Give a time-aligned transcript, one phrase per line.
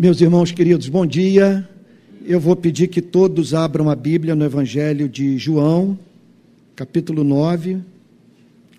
[0.00, 1.68] Meus irmãos queridos, bom dia.
[2.24, 5.98] Eu vou pedir que todos abram a Bíblia no Evangelho de João,
[6.76, 7.78] capítulo 9,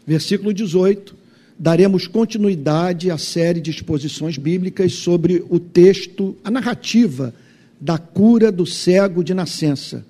[0.08, 1.14] versículo 18.
[1.60, 7.34] Daremos continuidade à série de exposições bíblicas sobre o texto, a narrativa
[7.82, 10.06] da cura do cego de nascença.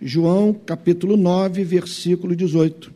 [0.00, 2.92] João, capítulo 9, versículo 18.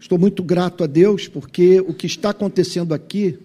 [0.00, 3.38] Estou muito grato a Deus porque o que está acontecendo aqui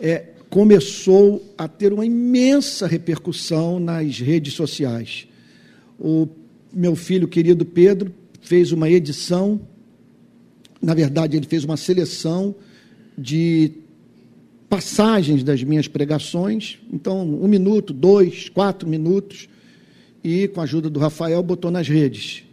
[0.00, 5.26] é começou a ter uma imensa repercussão nas redes sociais.
[5.98, 6.28] O
[6.72, 9.60] meu filho querido Pedro fez uma edição,
[10.80, 12.54] na verdade, ele fez uma seleção
[13.18, 13.72] de
[14.68, 16.78] passagens das minhas pregações.
[16.92, 19.48] Então, um minuto, dois, quatro minutos,
[20.22, 22.44] e com a ajuda do Rafael, botou nas redes.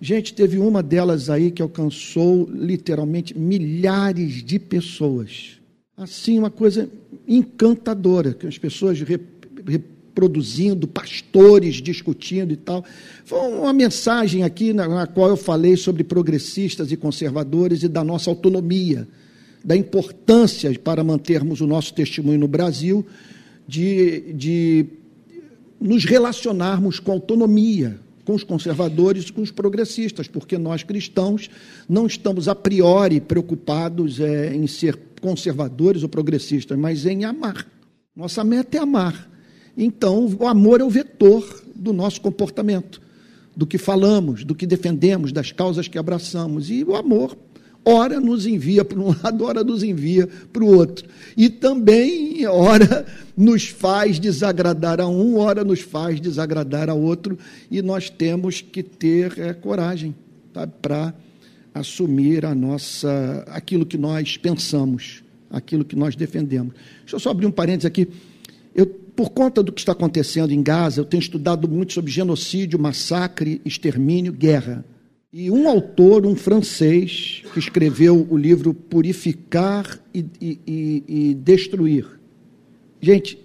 [0.00, 5.57] Gente, teve uma delas aí que alcançou literalmente milhares de pessoas
[5.98, 6.88] assim, uma coisa
[7.26, 12.84] encantadora, que as pessoas reproduzindo, pastores discutindo e tal.
[13.24, 18.04] Foi uma mensagem aqui na, na qual eu falei sobre progressistas e conservadores e da
[18.04, 19.08] nossa autonomia,
[19.64, 23.04] da importância para mantermos o nosso testemunho no Brasil
[23.66, 24.86] de, de
[25.80, 31.50] nos relacionarmos com autonomia, com os conservadores e com os progressistas, porque nós cristãos
[31.88, 37.66] não estamos a priori preocupados é, em ser conservadores ou progressistas, mas em amar.
[38.14, 39.30] Nossa meta é amar.
[39.76, 43.00] Então, o amor é o vetor do nosso comportamento,
[43.56, 46.68] do que falamos, do que defendemos, das causas que abraçamos.
[46.68, 47.36] E o amor,
[47.84, 51.08] ora nos envia para um lado, ora nos envia para o outro.
[51.36, 57.38] E também, ora nos faz desagradar a um, ora nos faz desagradar a outro.
[57.70, 60.14] E nós temos que ter é, coragem
[60.82, 61.14] para
[61.78, 66.74] assumir a nossa, aquilo que nós pensamos, aquilo que nós defendemos.
[67.00, 68.08] Deixa eu só abrir um parênteses aqui.
[68.74, 72.78] Eu, por conta do que está acontecendo em Gaza, eu tenho estudado muito sobre genocídio,
[72.78, 74.84] massacre, extermínio, guerra.
[75.32, 82.06] E um autor, um francês, que escreveu o livro Purificar e, e, e, e Destruir.
[83.00, 83.38] Gente,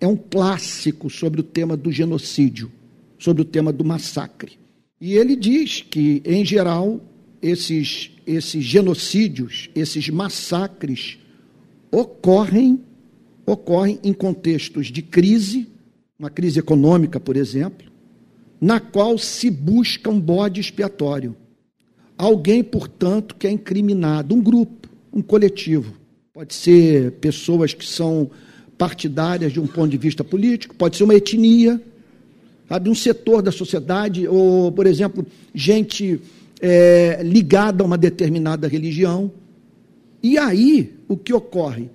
[0.00, 2.70] é um clássico sobre o tema do genocídio,
[3.18, 4.58] sobre o tema do massacre.
[5.00, 7.00] E ele diz que, em geral,
[7.42, 11.18] esses, esses genocídios, esses massacres
[11.90, 12.80] ocorrem,
[13.44, 15.68] ocorrem em contextos de crise,
[16.18, 17.90] uma crise econômica, por exemplo,
[18.60, 21.36] na qual se busca um bode expiatório.
[22.16, 25.94] Alguém, portanto, que é incriminado, um grupo, um coletivo.
[26.32, 28.30] Pode ser pessoas que são
[28.78, 31.82] partidárias de um ponto de vista político, pode ser uma etnia,
[32.68, 36.20] sabe, um setor da sociedade, ou, por exemplo, gente
[36.62, 39.32] é, ligada a uma determinada religião.
[40.22, 41.90] E aí, o que ocorre?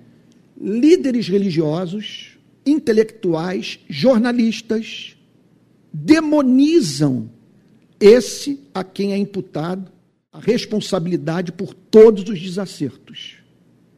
[0.60, 2.36] Líderes religiosos,
[2.66, 5.16] intelectuais, jornalistas,
[5.90, 7.30] demonizam
[7.98, 9.90] esse a quem é imputado
[10.30, 13.36] a responsabilidade por todos os desacertos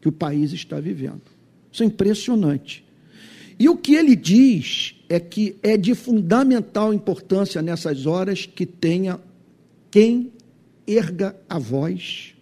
[0.01, 1.23] que o país está vivendo.
[1.73, 2.85] Isso é impressionante.
[3.59, 9.21] E o que ele diz é que é de fundamental importância nessas horas que tenha
[9.91, 10.33] quem
[10.93, 12.35] erga a voz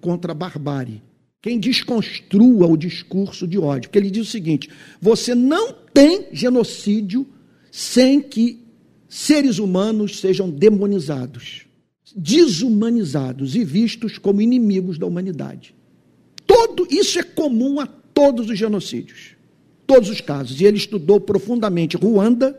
[0.00, 1.02] contra a barbárie.
[1.40, 3.88] Quem desconstrua o discurso de ódio.
[3.88, 4.68] Porque ele diz o seguinte:
[5.00, 7.26] você não tem genocídio
[7.70, 8.64] sem que
[9.08, 11.66] seres humanos sejam demonizados,
[12.14, 15.74] desumanizados e vistos como inimigos da humanidade.
[16.46, 19.36] Todo isso é comum a todos os genocídios,
[19.86, 20.60] todos os casos.
[20.60, 22.58] E ele estudou profundamente Ruanda,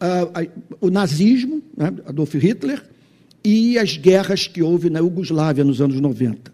[0.00, 0.50] uh,
[0.80, 2.82] o nazismo, né, Adolf Hitler,
[3.44, 6.52] e as guerras que houve na Iugoslávia nos anos 90.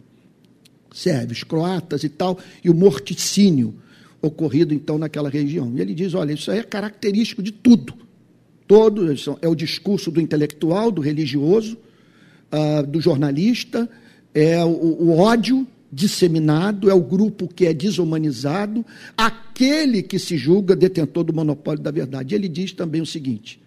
[0.92, 3.74] Sérvios, croatas e tal, e o morticínio
[4.20, 5.72] ocorrido então naquela região.
[5.76, 7.94] E ele diz: olha, isso aí é característico de tudo.
[8.66, 9.06] Todo
[9.40, 11.78] é o discurso do intelectual, do religioso,
[12.52, 13.88] uh, do jornalista,
[14.34, 18.84] é o, o ódio disseminado, é o grupo que é desumanizado,
[19.16, 22.34] aquele que se julga detentor do monopólio da verdade.
[22.34, 23.60] Ele diz também o seguinte: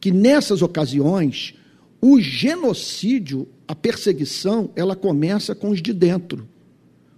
[0.00, 1.54] que nessas ocasiões
[2.00, 6.48] o genocídio, a perseguição, ela começa com os de dentro,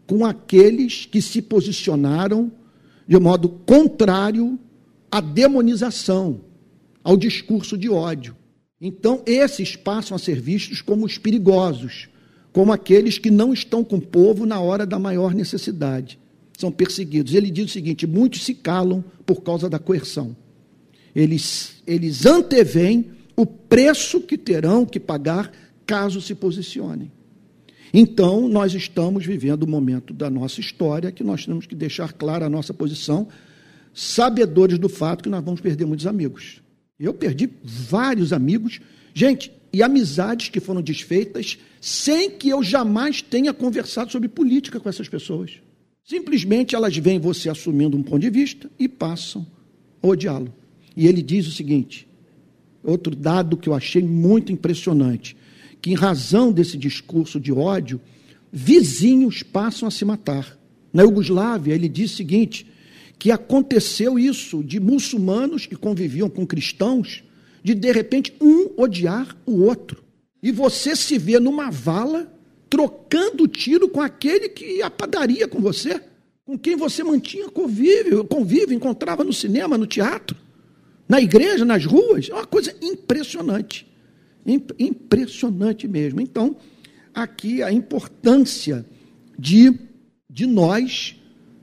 [0.06, 2.50] com aqueles que se posicionaram
[3.06, 4.58] de modo contrário
[5.10, 6.40] à demonização,
[7.02, 8.36] ao discurso de ódio.
[8.80, 12.08] Então, esses passam a ser vistos como os perigosos,
[12.52, 16.18] como aqueles que não estão com o povo na hora da maior necessidade.
[16.58, 17.34] São perseguidos.
[17.34, 20.36] Ele diz o seguinte: muitos se calam por causa da coerção.
[21.14, 23.10] Eles, eles antevêm
[23.42, 25.50] o preço que terão que pagar
[25.84, 27.10] caso se posicionem.
[27.92, 32.46] Então, nós estamos vivendo um momento da nossa história que nós temos que deixar clara
[32.46, 33.26] a nossa posição,
[33.92, 36.62] sabedores do fato que nós vamos perder muitos amigos.
[37.00, 38.80] Eu perdi vários amigos,
[39.12, 44.88] gente, e amizades que foram desfeitas sem que eu jamais tenha conversado sobre política com
[44.88, 45.54] essas pessoas.
[46.04, 49.44] Simplesmente elas veem você assumindo um ponto de vista e passam
[50.00, 50.54] a odiá-lo.
[50.96, 52.06] E ele diz o seguinte:
[52.82, 55.36] outro dado que eu achei muito impressionante,
[55.80, 58.00] que em razão desse discurso de ódio,
[58.52, 60.58] vizinhos passam a se matar.
[60.92, 62.66] Na Iugoslávia, ele diz o seguinte:
[63.18, 67.22] que aconteceu isso de muçulmanos que conviviam com cristãos,
[67.62, 70.02] de de repente um odiar o outro.
[70.42, 72.32] E você se vê numa vala
[72.68, 76.00] trocando tiro com aquele que ia padaria com você,
[76.44, 80.36] com quem você mantinha convívio, convívio, encontrava no cinema, no teatro,
[81.12, 82.30] na igreja, nas ruas.
[82.30, 83.86] É uma coisa impressionante.
[84.78, 86.22] Impressionante mesmo.
[86.22, 86.56] Então,
[87.12, 88.86] aqui a importância
[89.38, 89.78] de,
[90.30, 91.14] de nós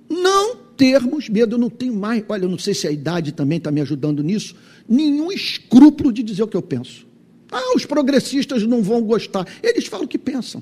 [0.08, 1.56] não termos medo.
[1.56, 4.22] Eu não tenho mais, olha, eu não sei se a idade também está me ajudando
[4.22, 4.56] nisso,
[4.88, 7.08] nenhum escrúpulo de dizer o que eu penso.
[7.52, 9.48] Ah, os progressistas não vão gostar.
[9.64, 10.62] Eles falam o que pensam.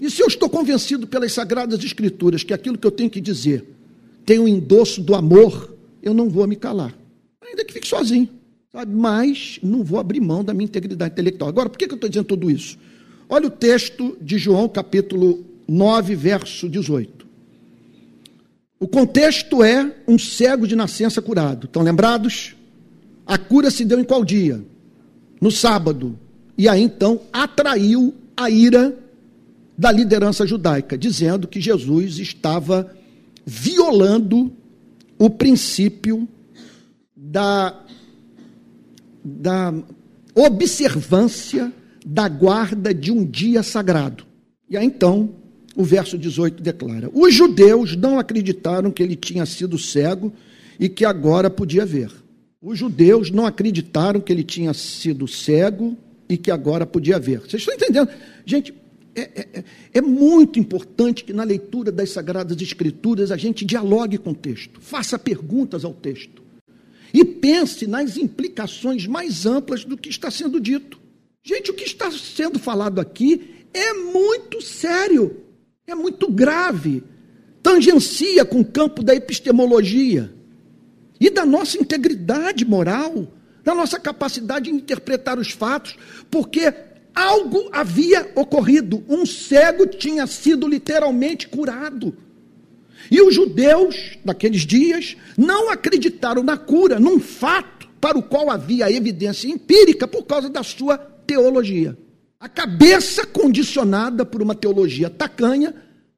[0.00, 3.64] E se eu estou convencido pelas Sagradas Escrituras que aquilo que eu tenho que dizer
[4.24, 6.94] tem o um endosso do amor, eu não vou me calar.
[7.48, 8.28] Ainda que fique sozinho.
[8.70, 8.94] Sabe?
[8.94, 11.48] Mas não vou abrir mão da minha integridade intelectual.
[11.48, 12.78] Agora, por que eu estou dizendo tudo isso?
[13.28, 17.26] Olha o texto de João, capítulo 9, verso 18.
[18.80, 21.66] O contexto é um cego de nascença curado.
[21.66, 22.54] Estão lembrados?
[23.26, 24.62] A cura se deu em qual dia?
[25.40, 26.18] No sábado.
[26.56, 28.96] E aí então atraiu a ira
[29.76, 32.94] da liderança judaica, dizendo que Jesus estava
[33.44, 34.52] violando
[35.18, 36.28] o princípio
[37.30, 37.78] da,
[39.22, 39.74] da
[40.34, 41.72] observância
[42.06, 44.24] da guarda de um dia sagrado.
[44.68, 45.30] E aí então,
[45.76, 50.32] o verso 18 declara: Os judeus não acreditaram que ele tinha sido cego
[50.80, 52.10] e que agora podia ver.
[52.62, 55.96] Os judeus não acreditaram que ele tinha sido cego
[56.28, 57.40] e que agora podia ver.
[57.40, 58.08] Vocês estão entendendo?
[58.44, 58.74] Gente,
[59.14, 59.64] é, é, é,
[59.94, 64.80] é, muito importante que na leitura das Sagradas Escrituras a gente dialogue com o texto,
[64.80, 66.47] faça perguntas ao texto
[67.12, 71.00] e pense nas implicações mais amplas do que está sendo dito.
[71.42, 75.44] Gente, o que está sendo falado aqui é muito sério,
[75.86, 77.02] é muito grave,
[77.62, 80.32] tangencia com o campo da epistemologia
[81.20, 83.26] e da nossa integridade moral,
[83.64, 85.96] da nossa capacidade de interpretar os fatos,
[86.30, 86.72] porque
[87.14, 89.04] algo havia ocorrido.
[89.08, 92.16] Um cego tinha sido literalmente curado.
[93.10, 98.90] E os judeus daqueles dias não acreditaram na cura, num fato para o qual havia
[98.90, 101.96] evidência empírica por causa da sua teologia.
[102.38, 105.74] A cabeça condicionada por uma teologia tacanha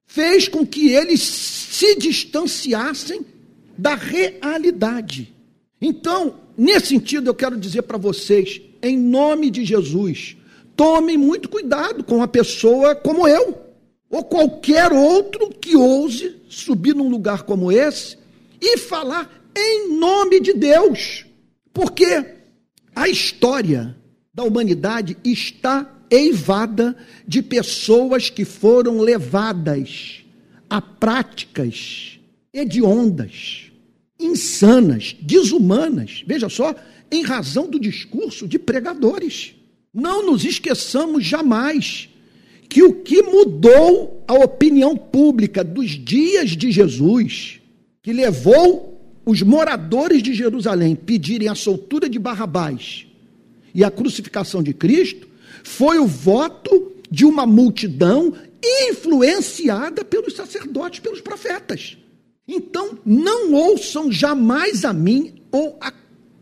[0.07, 3.25] fez com que eles se distanciassem
[3.79, 5.35] da realidade.
[5.81, 10.37] Então, nesse sentido, eu quero dizer para vocês, em nome de Jesus,
[10.81, 13.59] Tome muito cuidado com uma pessoa como eu,
[14.09, 18.19] ou qualquer outro que ouse subir num lugar como esse
[18.61, 21.25] e falar em nome de Deus.
[21.73, 22.27] Porque
[22.95, 23.97] a história
[24.35, 30.25] da humanidade está eivada de pessoas que foram levadas
[30.69, 32.19] a práticas
[32.53, 33.71] hediondas,
[34.19, 36.75] insanas, desumanas, veja só,
[37.11, 39.55] em razão do discurso de pregadores.
[39.95, 42.09] Não nos esqueçamos jamais
[42.71, 47.61] que o que mudou a opinião pública dos dias de Jesus,
[48.01, 53.07] que levou os moradores de Jerusalém pedirem a soltura de Barrabás
[53.75, 55.29] e a crucificação de Cristo,
[55.65, 58.33] foi o voto de uma multidão
[58.89, 61.99] influenciada pelos sacerdotes, pelos profetas.
[62.47, 65.93] Então, não ouçam jamais a mim ou a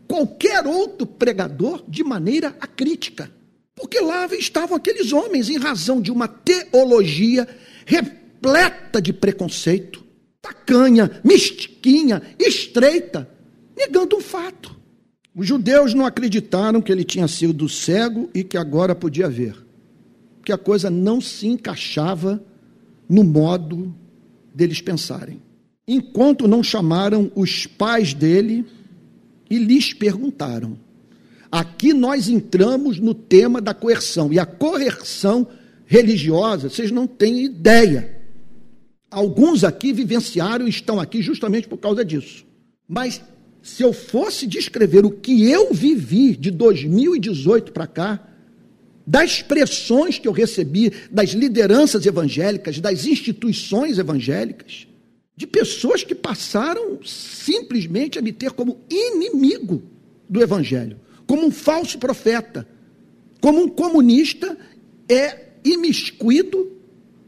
[0.07, 3.31] qualquer outro pregador de maneira acrítica.
[3.79, 7.47] Porque lá estavam aqueles homens, em razão de uma teologia
[7.85, 10.03] repleta de preconceito,
[10.41, 13.29] tacanha, mesquinha, estreita,
[13.75, 14.77] negando um fato.
[15.33, 19.55] Os judeus não acreditaram que ele tinha sido cego e que agora podia ver,
[20.43, 22.43] que a coisa não se encaixava
[23.07, 23.95] no modo
[24.53, 25.41] deles pensarem.
[25.87, 28.65] Enquanto não chamaram os pais dele
[29.49, 30.77] e lhes perguntaram:
[31.51, 34.31] Aqui nós entramos no tema da coerção.
[34.31, 35.47] E a coerção
[35.85, 38.17] religiosa, vocês não têm ideia.
[39.09, 42.45] Alguns aqui vivenciaram e estão aqui justamente por causa disso.
[42.87, 43.21] Mas
[43.61, 48.27] se eu fosse descrever o que eu vivi de 2018 para cá,
[49.05, 54.87] das pressões que eu recebi das lideranças evangélicas, das instituições evangélicas,
[55.35, 59.81] de pessoas que passaram simplesmente a me ter como inimigo
[60.29, 60.97] do Evangelho,
[61.29, 62.67] como um falso profeta,
[63.39, 64.57] como um comunista
[65.07, 66.71] é imiscuído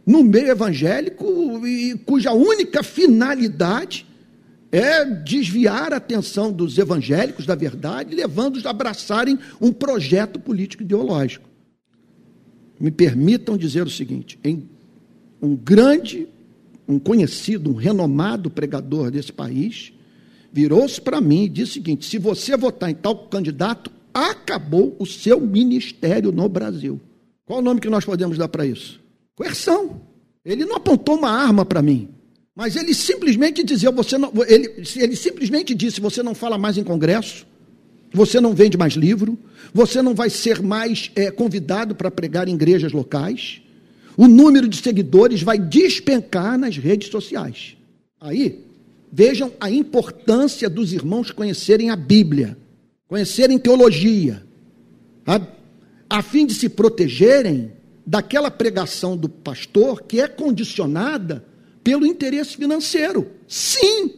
[0.03, 4.08] no meio evangélico e cuja única finalidade
[4.72, 11.48] é desviar a atenção dos evangélicos da verdade, levando-os a abraçarem um projeto político ideológico.
[12.79, 14.39] Me permitam dizer o seguinte:
[15.39, 16.27] um grande,
[16.88, 19.93] um conhecido, um renomado pregador desse país,
[20.51, 25.05] virou-se para mim e disse o seguinte: se você votar em tal candidato, acabou o
[25.05, 27.00] seu ministério no Brasil.
[27.46, 29.00] Qual o nome que nós podemos dar para isso?
[29.36, 30.01] Coerção.
[30.43, 32.10] Ele não apontou uma arma para mim.
[32.55, 36.84] Mas ele simplesmente dizia, você não, ele, ele simplesmente disse, você não fala mais em
[36.84, 37.46] congresso,
[38.13, 39.38] você não vende mais livro,
[39.74, 43.62] você não vai ser mais é, convidado para pregar em igrejas locais,
[44.17, 47.77] o número de seguidores vai despencar nas redes sociais.
[48.20, 48.65] Aí,
[49.12, 52.58] vejam a importância dos irmãos conhecerem a Bíblia,
[53.08, 54.44] conhecerem teologia,
[56.10, 57.74] a, fim de se protegerem
[58.06, 61.46] daquela pregação do pastor que é condicionada
[61.84, 63.27] pelo interesse financeiro.
[63.48, 64.12] Sim,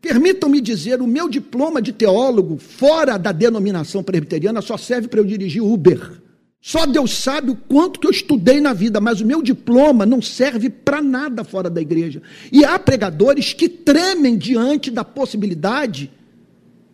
[0.00, 5.24] permitam-me dizer, o meu diploma de teólogo, fora da denominação presbiteriana, só serve para eu
[5.24, 6.22] dirigir Uber.
[6.60, 10.20] Só Deus sabe o quanto que eu estudei na vida, mas o meu diploma não
[10.20, 12.20] serve para nada fora da igreja.
[12.50, 16.10] E há pregadores que tremem diante da possibilidade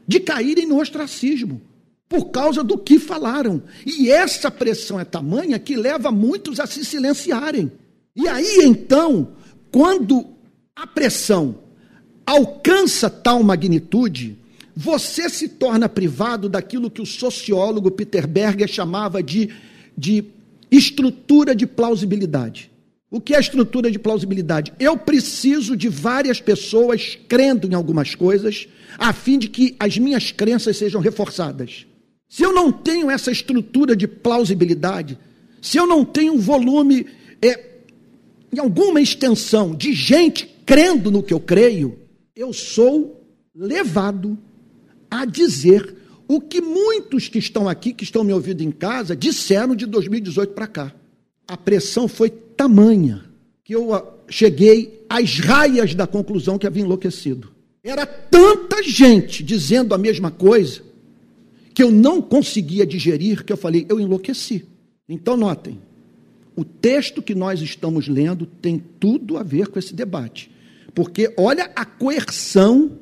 [0.06, 1.60] de caírem no ostracismo
[2.08, 3.62] por causa do que falaram.
[3.86, 7.72] E essa pressão é tamanha que leva muitos a se silenciarem.
[8.14, 9.28] E aí então,
[9.70, 10.26] quando
[10.76, 11.56] a pressão
[12.26, 14.38] alcança tal magnitude,
[14.74, 19.50] você se torna privado daquilo que o sociólogo Peter Berger chamava de,
[19.96, 20.24] de
[20.70, 22.70] estrutura de plausibilidade.
[23.10, 24.72] O que é estrutura de plausibilidade?
[24.80, 30.32] Eu preciso de várias pessoas crendo em algumas coisas, a fim de que as minhas
[30.32, 31.86] crenças sejam reforçadas.
[32.26, 35.18] Se eu não tenho essa estrutura de plausibilidade,
[35.60, 37.06] se eu não tenho um volume
[37.42, 37.72] é,
[38.50, 41.98] em alguma extensão de gente crendo no que eu creio,
[42.34, 43.22] eu sou
[43.54, 44.38] levado
[45.12, 45.94] a dizer
[46.26, 50.54] o que muitos que estão aqui, que estão me ouvindo em casa, disseram de 2018
[50.54, 50.94] para cá.
[51.46, 53.26] A pressão foi tamanha
[53.62, 57.52] que eu ah, cheguei às raias da conclusão que havia enlouquecido.
[57.84, 60.80] Era tanta gente dizendo a mesma coisa
[61.74, 64.64] que eu não conseguia digerir que eu falei, eu enlouqueci.
[65.06, 65.78] Então, notem,
[66.56, 70.50] o texto que nós estamos lendo tem tudo a ver com esse debate.
[70.94, 72.98] Porque olha a coerção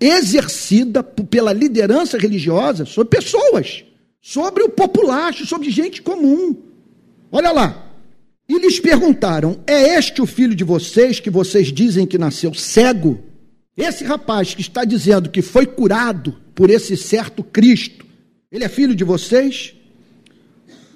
[0.00, 3.84] exercida pela liderança religiosa sobre pessoas,
[4.20, 6.56] sobre o populacho, sobre gente comum.
[7.30, 7.84] Olha lá.
[8.48, 13.22] E lhes perguntaram: É este o filho de vocês que vocês dizem que nasceu cego?
[13.76, 18.04] Esse rapaz que está dizendo que foi curado por esse certo Cristo,
[18.50, 19.74] ele é filho de vocês?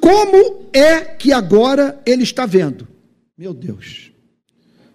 [0.00, 2.88] Como é que agora ele está vendo?
[3.38, 4.10] Meu Deus,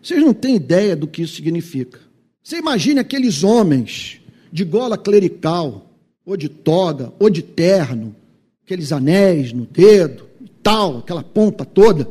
[0.02, 2.07] vocês não têm ideia do que isso significa.
[2.48, 4.22] Você imagine aqueles homens
[4.54, 5.92] de gola clerical,
[6.26, 8.16] ou de toga, ou de terno,
[8.64, 10.30] aqueles anéis no dedo,
[10.64, 12.08] tal, aquela pompa toda.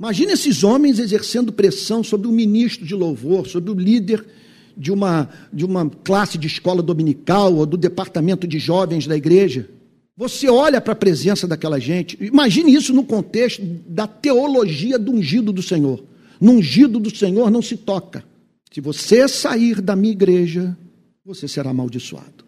[0.00, 4.26] Imagine esses homens exercendo pressão sobre o ministro de louvor, sobre o líder
[4.76, 9.70] de uma, de uma classe de escola dominical ou do departamento de jovens da igreja.
[10.16, 15.52] Você olha para a presença daquela gente, imagine isso no contexto da teologia do ungido
[15.52, 16.02] do Senhor.
[16.40, 18.31] No ungido do Senhor não se toca.
[18.72, 20.76] Se você sair da minha igreja,
[21.24, 22.44] você será amaldiçoado.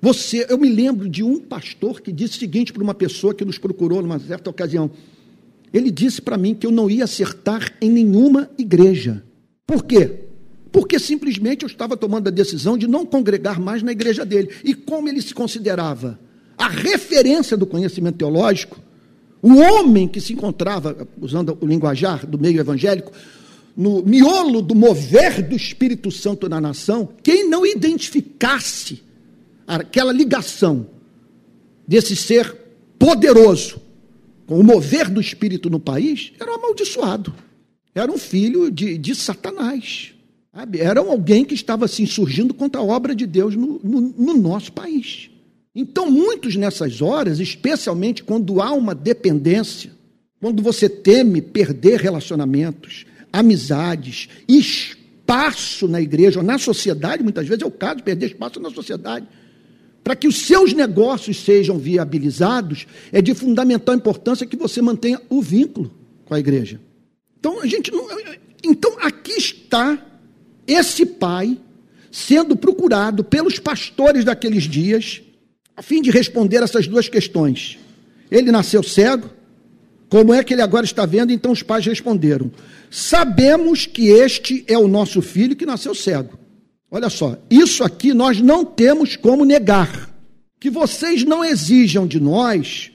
[0.00, 3.44] Você, eu me lembro de um pastor que disse o seguinte para uma pessoa que
[3.44, 4.90] nos procurou numa certa ocasião.
[5.72, 9.22] Ele disse para mim que eu não ia acertar em nenhuma igreja.
[9.66, 10.24] Por quê?
[10.72, 14.48] Porque simplesmente eu estava tomando a decisão de não congregar mais na igreja dele.
[14.64, 16.18] E como ele se considerava?
[16.60, 18.78] a referência do conhecimento teológico,
[19.40, 23.10] o homem que se encontrava, usando o linguajar do meio evangélico,
[23.80, 29.02] no miolo do mover do Espírito Santo na nação, quem não identificasse
[29.66, 30.86] aquela ligação
[31.88, 32.54] desse ser
[32.98, 33.80] poderoso
[34.46, 37.32] com o mover do Espírito no país, era um amaldiçoado.
[37.94, 40.12] Era um filho de, de Satanás.
[40.54, 40.78] Sabe?
[40.80, 44.34] Era alguém que estava se assim, insurgindo contra a obra de Deus no, no, no
[44.34, 45.30] nosso país.
[45.74, 49.90] Então, muitos nessas horas, especialmente quando há uma dependência,
[50.38, 57.66] quando você teme perder relacionamentos, amizades, espaço na igreja ou na sociedade, muitas vezes é
[57.66, 59.26] o caso de perder espaço na sociedade.
[60.02, 65.42] Para que os seus negócios sejam viabilizados, é de fundamental importância que você mantenha o
[65.42, 65.92] vínculo
[66.24, 66.80] com a igreja.
[67.38, 68.06] Então, a gente não.
[68.64, 69.98] Então, aqui está
[70.66, 71.58] esse pai,
[72.10, 75.22] sendo procurado pelos pastores daqueles dias,
[75.76, 77.78] a fim de responder essas duas questões.
[78.30, 79.30] Ele nasceu cego?
[80.10, 81.32] Como é que ele agora está vendo?
[81.32, 82.50] Então os pais responderam:
[82.90, 86.38] Sabemos que este é o nosso filho que nasceu cego.
[86.90, 90.10] Olha só, isso aqui nós não temos como negar.
[90.58, 92.90] Que vocês não exijam de nós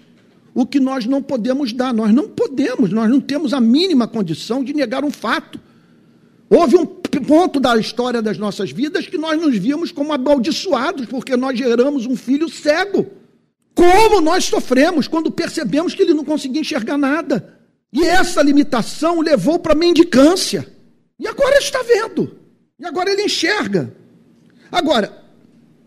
[0.53, 1.93] o que nós não podemos dar.
[1.93, 5.57] Nós não podemos, nós não temos a mínima condição de negar um fato.
[6.50, 11.38] Houve um ponto da história das nossas vidas que nós nos vimos como amaldiçoados, porque
[11.38, 13.07] nós geramos um filho cego.
[13.75, 17.60] Como nós sofremos quando percebemos que ele não conseguia enxergar nada.
[17.91, 20.65] E essa limitação levou para a mendicância.
[21.20, 22.38] E agora ele está vendo.
[22.79, 23.94] E agora ele enxerga.
[24.72, 25.22] Agora,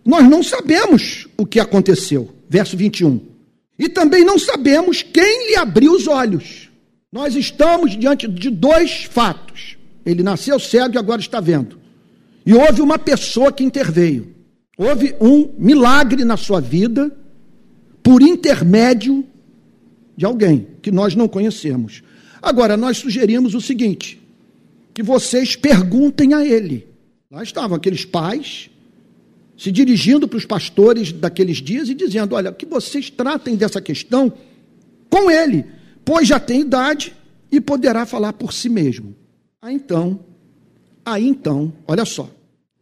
[0.04, 2.34] nós não sabemos o que aconteceu.
[2.48, 3.20] Verso 21.
[3.78, 6.68] E também não sabemos quem lhe abriu os olhos.
[7.10, 9.78] Nós estamos diante de dois fatos.
[10.04, 11.78] Ele nasceu cego e agora está vendo.
[12.44, 14.34] E houve uma pessoa que interveio.
[14.76, 17.14] Houve um milagre na sua vida
[18.08, 19.22] por intermédio
[20.16, 22.02] de alguém que nós não conhecemos.
[22.40, 24.18] Agora, nós sugerimos o seguinte:
[24.94, 26.88] que vocês perguntem a ele.
[27.30, 28.70] Lá estavam aqueles pais
[29.58, 34.32] se dirigindo para os pastores daqueles dias e dizendo: olha, que vocês tratem dessa questão
[35.10, 35.66] com ele,
[36.02, 37.14] pois já tem idade
[37.52, 39.14] e poderá falar por si mesmo.
[39.60, 40.20] Aí então,
[41.04, 42.30] aí então, olha só,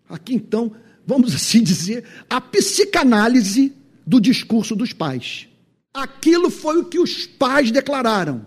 [0.09, 0.71] aqui então,
[1.05, 3.73] vamos assim dizer, a psicanálise
[4.07, 5.49] do discurso dos pais.
[5.93, 8.47] Aquilo foi o que os pais declararam.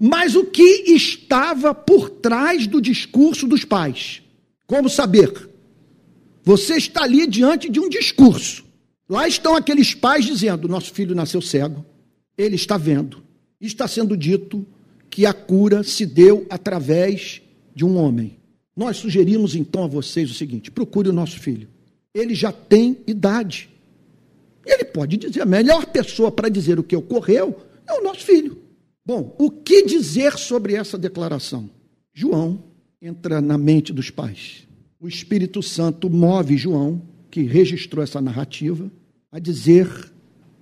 [0.00, 4.22] Mas o que estava por trás do discurso dos pais?
[4.66, 5.50] Como saber?
[6.44, 8.64] Você está ali diante de um discurso.
[9.08, 11.84] Lá estão aqueles pais dizendo: nosso filho nasceu cego,
[12.36, 13.22] ele está vendo.
[13.60, 14.64] Está sendo dito
[15.10, 17.42] que a cura se deu através
[17.74, 18.36] de um homem.
[18.76, 21.68] Nós sugerimos então a vocês o seguinte: procure o nosso filho.
[22.14, 23.68] Ele já tem idade.
[24.68, 28.58] Ele pode dizer, a melhor pessoa para dizer o que ocorreu é o nosso filho.
[29.04, 31.70] Bom, o que dizer sobre essa declaração?
[32.12, 32.62] João
[33.00, 34.68] entra na mente dos pais.
[35.00, 38.90] O Espírito Santo move João, que registrou essa narrativa,
[39.32, 39.88] a dizer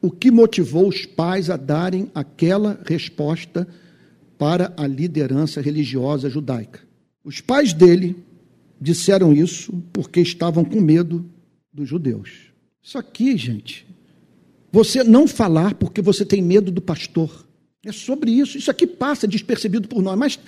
[0.00, 3.66] o que motivou os pais a darem aquela resposta
[4.38, 6.80] para a liderança religiosa judaica.
[7.24, 8.16] Os pais dele
[8.80, 11.24] disseram isso porque estavam com medo
[11.72, 12.52] dos judeus.
[12.82, 13.86] Isso aqui, gente,
[14.76, 17.46] você não falar porque você tem medo do pastor.
[17.82, 18.58] É sobre isso.
[18.58, 20.18] Isso aqui passa despercebido por nós.
[20.18, 20.38] Mas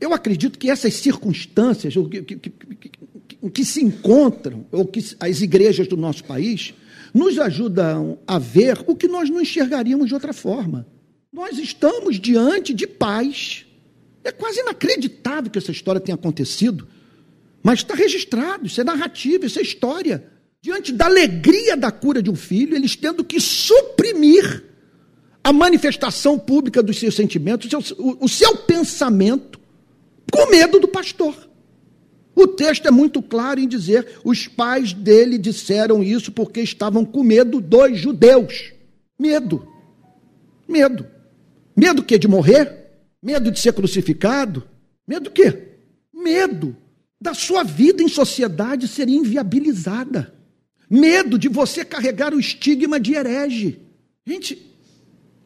[0.00, 5.86] eu acredito que essas circunstâncias que, que, que, que se encontram, ou que as igrejas
[5.86, 6.74] do nosso país,
[7.14, 10.84] nos ajudam a ver o que nós não enxergaríamos de outra forma.
[11.32, 13.64] Nós estamos diante de paz.
[14.24, 16.88] É quase inacreditável que essa história tenha acontecido,
[17.62, 20.28] mas está registrado, isso é narrativa, isso é história
[20.62, 24.64] diante da alegria da cura de um filho, eles tendo que suprimir
[25.42, 29.58] a manifestação pública dos seus sentimentos, o seu, o, o seu pensamento,
[30.30, 31.34] com medo do pastor.
[32.34, 37.22] O texto é muito claro em dizer: os pais dele disseram isso porque estavam com
[37.22, 38.72] medo dos judeus.
[39.18, 39.66] Medo.
[40.68, 41.06] Medo.
[41.76, 42.90] Medo que de morrer?
[43.22, 44.62] Medo de ser crucificado?
[45.06, 45.68] Medo do quê?
[46.14, 46.76] Medo
[47.20, 50.39] da sua vida em sociedade ser inviabilizada.
[50.90, 53.78] Medo de você carregar o estigma de herege.
[54.26, 54.60] Gente,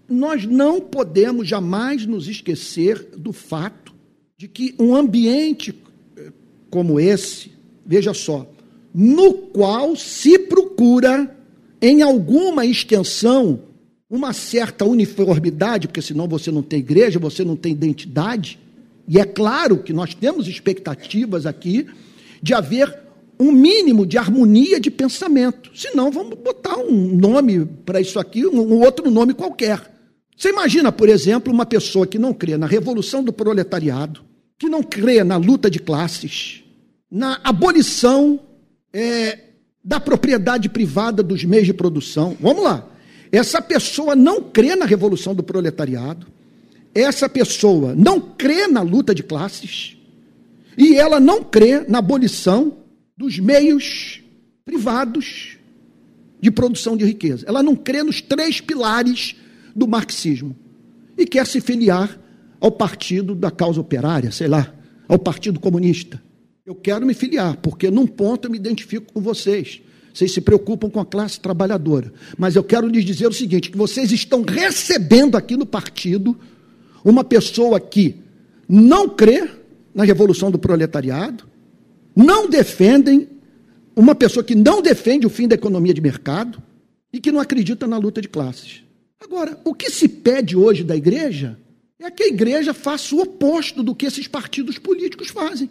[0.08, 3.92] nós não podemos jamais nos esquecer do fato
[4.38, 5.74] de que um ambiente
[6.16, 6.32] eh,
[6.70, 7.52] como esse,
[7.84, 8.50] veja só,
[8.94, 11.36] no qual se procura,
[11.80, 13.60] em alguma extensão,
[14.08, 18.58] uma certa uniformidade, porque senão você não tem igreja, você não tem identidade,
[19.06, 21.86] e é claro que nós temos expectativas aqui
[22.42, 23.03] de haver
[23.44, 25.70] um mínimo de harmonia de pensamento.
[25.74, 29.80] Senão, vamos botar um nome para isso aqui, um outro nome qualquer.
[30.36, 34.22] Você imagina, por exemplo, uma pessoa que não crê na revolução do proletariado,
[34.58, 36.64] que não crê na luta de classes,
[37.10, 38.40] na abolição
[38.92, 39.38] é,
[39.84, 42.36] da propriedade privada dos meios de produção.
[42.40, 42.88] Vamos lá.
[43.30, 46.26] Essa pessoa não crê na revolução do proletariado,
[46.94, 49.96] essa pessoa não crê na luta de classes,
[50.78, 52.83] e ela não crê na abolição
[53.16, 54.22] dos meios
[54.64, 55.56] privados
[56.40, 57.44] de produção de riqueza.
[57.48, 59.36] Ela não crê nos três pilares
[59.74, 60.56] do marxismo
[61.16, 62.18] e quer se filiar
[62.60, 64.74] ao partido da causa operária, sei lá,
[65.08, 66.22] ao Partido Comunista.
[66.64, 69.82] Eu quero me filiar, porque num ponto eu me identifico com vocês.
[70.14, 72.12] Vocês se preocupam com a classe trabalhadora.
[72.38, 76.38] Mas eu quero lhes dizer o seguinte: que vocês estão recebendo aqui no partido
[77.04, 78.16] uma pessoa que
[78.68, 79.50] não crê
[79.94, 81.44] na revolução do proletariado,
[82.14, 83.28] não defendem,
[83.96, 86.62] uma pessoa que não defende o fim da economia de mercado
[87.12, 88.82] e que não acredita na luta de classes.
[89.20, 91.58] Agora, o que se pede hoje da igreja
[92.00, 95.70] é que a igreja faça o oposto do que esses partidos políticos fazem.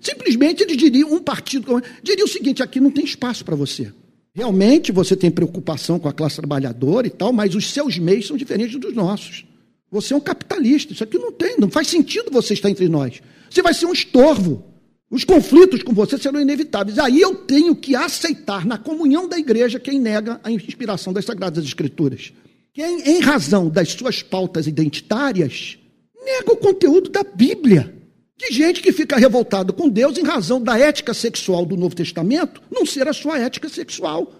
[0.00, 3.92] Simplesmente eles diriam, um partido diria o seguinte: aqui não tem espaço para você.
[4.34, 8.36] Realmente você tem preocupação com a classe trabalhadora e tal, mas os seus meios são
[8.36, 9.44] diferentes dos nossos.
[9.90, 13.20] Você é um capitalista, isso aqui não tem, não faz sentido você estar entre nós.
[13.50, 14.64] Você vai ser um estorvo.
[15.12, 16.98] Os conflitos com você serão inevitáveis.
[16.98, 21.62] Aí eu tenho que aceitar na comunhão da igreja quem nega a inspiração das Sagradas
[21.62, 22.32] Escrituras.
[22.72, 25.76] Quem, em razão das suas pautas identitárias,
[26.24, 27.94] nega o conteúdo da Bíblia.
[28.38, 32.62] De gente que fica revoltado com Deus em razão da ética sexual do Novo Testamento
[32.70, 34.32] não ser a sua ética sexual.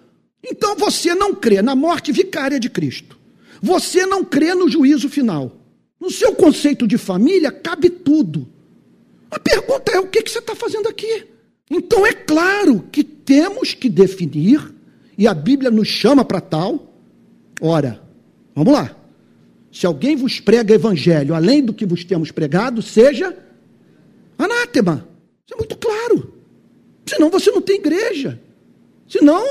[0.43, 3.15] Então você não crê na morte vicária de Cristo.
[3.61, 5.55] Você não crê no juízo final.
[6.01, 8.52] No seu conceito de família, cabe tudo.
[9.33, 11.25] A pergunta é: o que, que você está fazendo aqui?
[11.69, 14.61] Então é claro que temos que definir,
[15.17, 16.93] e a Bíblia nos chama para tal.
[17.59, 17.99] Ora,
[18.53, 18.95] vamos lá.
[19.71, 23.35] Se alguém vos prega evangelho além do que vos temos pregado, seja
[24.37, 25.07] anátema.
[25.45, 26.33] Isso é muito claro.
[27.07, 28.39] Senão você não tem igreja.
[29.07, 29.43] Senão,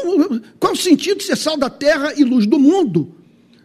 [0.61, 3.17] qual o sentido de ser sal da terra e luz do mundo?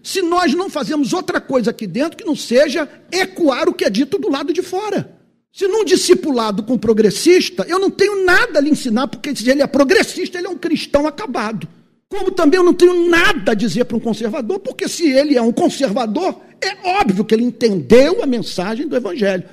[0.01, 3.89] Se nós não fazemos outra coisa aqui dentro que não seja ecoar o que é
[3.89, 5.16] dito do lado de fora.
[5.57, 9.63] Se num discipulado com progressista, eu não tenho nada a lhe ensinar, porque se ele
[9.63, 11.67] é progressista, ele é um cristão acabado.
[12.07, 15.41] Como também eu não tenho nada a dizer para um conservador, porque se ele é
[15.41, 19.45] um conservador, é óbvio que ele entendeu a mensagem do Evangelho.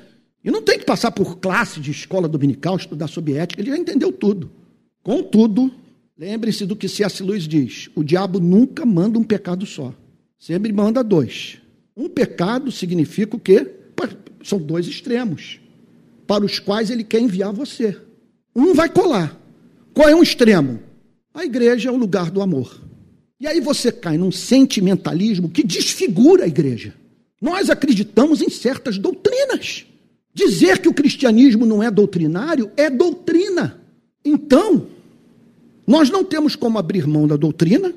[0.45, 3.79] E não tem que passar por classe de escola dominical, estudar sobre ética, ele já
[3.79, 4.51] entendeu tudo.
[5.03, 5.73] Contudo,
[6.19, 7.23] lembre-se do que C.S.
[7.23, 9.91] Lewis diz: o diabo nunca manda um pecado só,
[10.39, 11.57] sempre manda dois.
[11.97, 13.67] Um pecado significa o quê?
[14.43, 15.64] São dois extremos
[16.27, 17.97] para os quais ele quer enviar você.
[18.55, 19.39] Um vai colar.
[19.93, 20.81] Qual é um extremo?
[21.33, 22.81] A igreja é o lugar do amor.
[23.41, 26.95] E aí você cai num sentimentalismo que desfigura a igreja.
[27.41, 29.85] Nós acreditamos em certas doutrinas.
[30.33, 33.81] Dizer que o cristianismo não é doutrinário é doutrina.
[34.25, 34.87] Então,
[35.87, 37.95] nós não temos como abrir mão da doutrina,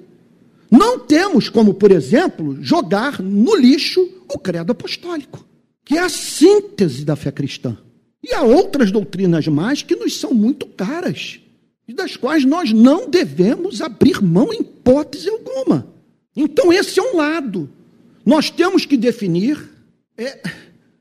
[0.69, 5.45] não temos como, por exemplo, jogar no lixo o credo apostólico,
[5.85, 7.77] que é a síntese da fé cristã.
[8.29, 11.39] E há outras doutrinas mais que nos são muito caras
[11.87, 15.87] e das quais nós não devemos abrir mão em hipótese alguma.
[16.35, 17.69] Então, esse é um lado.
[18.25, 19.69] Nós temos que definir
[20.17, 20.41] é,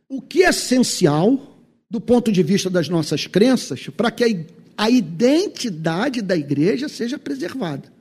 [0.09, 1.59] o que é essencial
[1.91, 7.19] do ponto de vista das nossas crenças para que a, a identidade da igreja seja
[7.19, 7.93] preservada.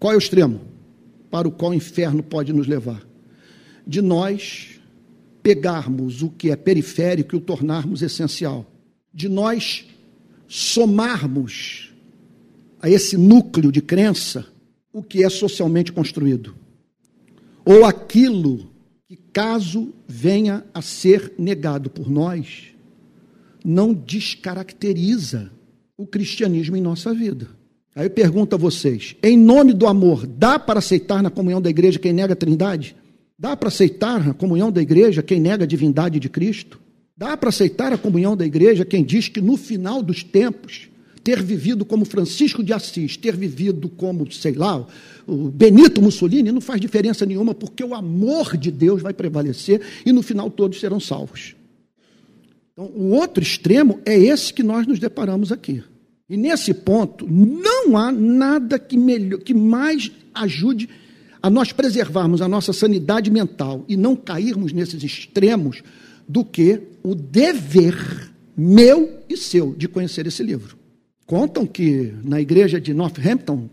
[0.00, 0.60] Qual é o extremo
[1.30, 3.06] para o qual o inferno pode nos levar?
[3.86, 4.73] De nós
[5.44, 8.64] pegarmos o que é periférico e o tornarmos essencial,
[9.12, 9.86] de nós
[10.48, 11.92] somarmos
[12.80, 14.46] a esse núcleo de crença
[14.90, 16.54] o que é socialmente construído,
[17.62, 18.70] ou aquilo
[19.06, 22.68] que, caso venha a ser negado por nós,
[23.62, 25.50] não descaracteriza
[25.96, 27.48] o cristianismo em nossa vida.
[27.94, 31.68] Aí eu pergunto a vocês: em nome do amor, dá para aceitar na comunhão da
[31.68, 32.96] igreja quem nega a trindade?
[33.38, 36.80] Dá para aceitar a comunhão da igreja quem nega a divindade de Cristo?
[37.16, 40.88] Dá para aceitar a comunhão da igreja quem diz que no final dos tempos,
[41.22, 44.86] ter vivido como Francisco de Assis, ter vivido como, sei lá,
[45.26, 50.12] o Benito Mussolini, não faz diferença nenhuma, porque o amor de Deus vai prevalecer e
[50.12, 51.56] no final todos serão salvos.
[52.72, 55.82] Então, o outro extremo é esse que nós nos deparamos aqui.
[56.28, 60.88] E nesse ponto, não há nada que, melhor, que mais ajude
[61.44, 65.82] a nós preservarmos a nossa sanidade mental e não cairmos nesses extremos
[66.26, 70.78] do que o dever meu e seu de conhecer esse livro.
[71.26, 73.68] Contam que na igreja de Northampton,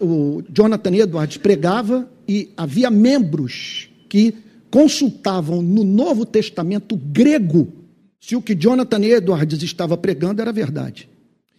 [0.00, 4.36] o Jonathan Edwards pregava e havia membros que
[4.70, 7.70] consultavam no Novo Testamento grego
[8.18, 11.10] se o que Jonathan Edwards estava pregando era verdade.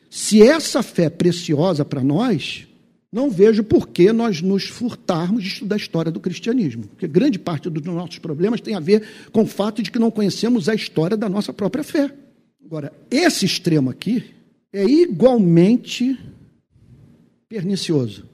[0.09, 2.66] Se essa fé preciosa para nós,
[3.11, 6.87] não vejo por que nós nos furtarmos de estudar a história do cristianismo.
[6.87, 10.11] Porque grande parte dos nossos problemas tem a ver com o fato de que não
[10.11, 12.13] conhecemos a história da nossa própria fé.
[12.63, 14.25] Agora, esse extremo aqui
[14.73, 16.19] é igualmente
[17.47, 18.25] pernicioso.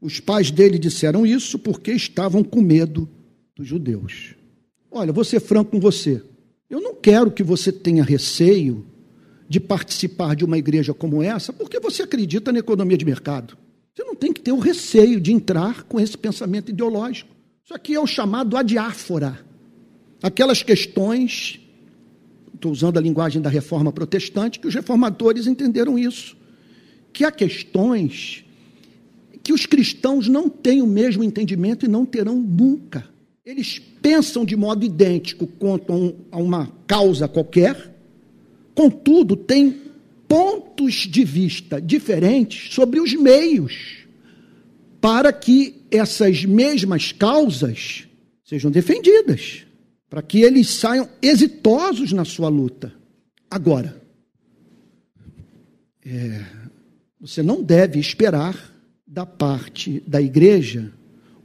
[0.00, 3.08] Os pais dele disseram isso porque estavam com medo
[3.54, 4.34] dos judeus.
[4.90, 6.22] Olha, vou ser franco com você.
[6.68, 8.86] Eu não quero que você tenha receio
[9.46, 13.56] de participar de uma igreja como essa, porque você acredita na economia de mercado.
[13.94, 17.30] Você não tem que ter o receio de entrar com esse pensamento ideológico.
[17.64, 19.44] Isso aqui é o chamado adiáfora.
[20.22, 21.60] Aquelas questões
[22.54, 26.36] estou usando a linguagem da reforma protestante, que os reformadores entenderam isso.
[27.12, 28.44] Que há questões
[29.42, 33.04] que os cristãos não têm o mesmo entendimento e não terão nunca.
[33.44, 37.92] Eles pensam de modo idêntico quanto a uma causa qualquer,
[38.74, 39.81] contudo, têm
[40.32, 43.98] pontos de vista diferentes sobre os meios
[44.98, 48.08] para que essas mesmas causas
[48.42, 49.66] sejam defendidas,
[50.08, 52.94] para que eles saiam exitosos na sua luta.
[53.50, 54.00] Agora,
[56.02, 56.42] é,
[57.20, 58.74] você não deve esperar
[59.06, 60.94] da parte da igreja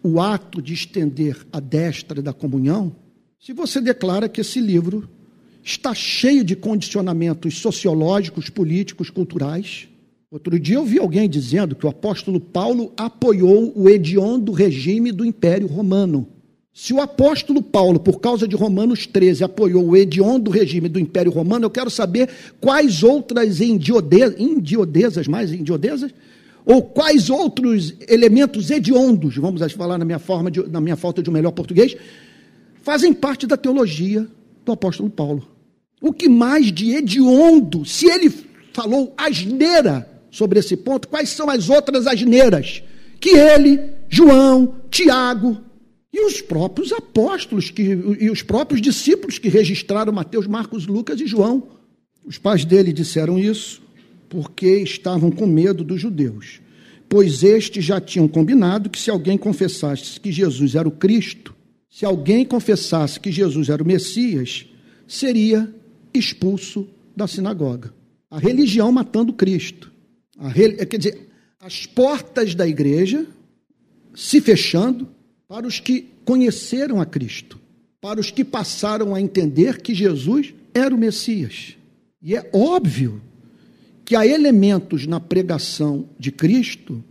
[0.02, 2.96] o ato de estender a destra da comunhão,
[3.38, 5.10] se você declara que esse livro
[5.68, 9.88] está cheio de condicionamentos sociológicos, políticos, culturais.
[10.32, 15.26] Outro dia eu vi alguém dizendo que o apóstolo Paulo apoiou o hediondo regime do
[15.26, 16.28] Império Romano.
[16.74, 21.32] Se o apóstolo Paulo, por causa de Romanos 13, apoiou o hediondo regime do Império
[21.32, 22.30] Romano, eu quero saber
[22.62, 26.14] quais outras indiodesas, mais indiodesas,
[26.66, 31.30] ou quais outros elementos hediondos, vamos falar na minha, forma de, na minha falta de
[31.30, 31.96] um melhor português,
[32.82, 34.28] fazem parte da teologia
[34.64, 35.57] do apóstolo Paulo.
[36.02, 38.32] O que mais de hediondo, se ele
[38.74, 42.84] falou asneira sobre esse ponto, quais são as outras asneiras
[43.20, 45.58] que ele, João, Tiago
[46.14, 47.82] e os próprios apóstolos que,
[48.20, 51.68] e os próprios discípulos que registraram Mateus, Marcos, Lucas e João.
[52.26, 53.82] Os pais dele disseram isso
[54.30, 56.60] porque estavam com medo dos judeus,
[57.08, 61.56] pois estes já tinham combinado que se alguém confessasse que Jesus era o Cristo,
[61.90, 64.66] se alguém confessasse que Jesus era o Messias,
[65.08, 65.74] seria
[66.14, 67.94] expulso da sinagoga.
[68.30, 69.92] A religião matando Cristo.
[70.38, 70.52] A,
[70.86, 73.26] quer dizer, as portas da igreja
[74.14, 75.08] se fechando
[75.48, 77.60] para os que conheceram a Cristo,
[78.02, 81.76] para os que passaram a entender que Jesus era o Messias.
[82.22, 83.22] E é óbvio
[84.04, 87.04] que há elementos na pregação de Cristo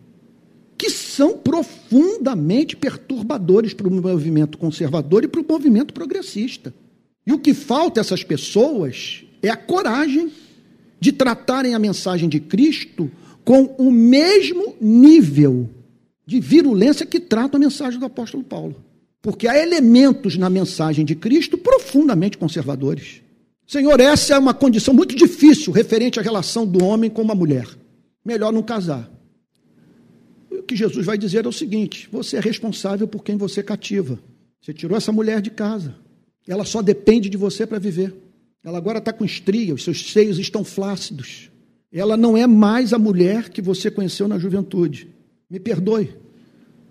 [0.79, 6.75] que são profundamente perturbadores para o movimento conservador e para o movimento progressista.
[7.27, 10.31] E o que falta a essas pessoas é a coragem
[11.01, 13.11] de tratarem a mensagem de Cristo
[13.45, 15.69] com o mesmo nível
[16.27, 18.77] de virulência que trata a mensagem do apóstolo Paulo.
[19.21, 23.23] Porque há elementos na mensagem de Cristo profundamente conservadores.
[23.67, 27.67] Senhor, essa é uma condição muito difícil referente à relação do homem com uma mulher.
[28.25, 29.11] Melhor não casar.
[30.51, 34.19] O que Jesus vai dizer é o seguinte: você é responsável por quem você cativa.
[34.61, 35.95] Você tirou essa mulher de casa.
[36.49, 38.15] Ela só depende de você para viver.
[38.63, 41.51] Ela agora está com estria, os seus seios estão flácidos.
[41.93, 45.09] Ela não é mais a mulher que você conheceu na juventude.
[45.49, 46.15] Me perdoe,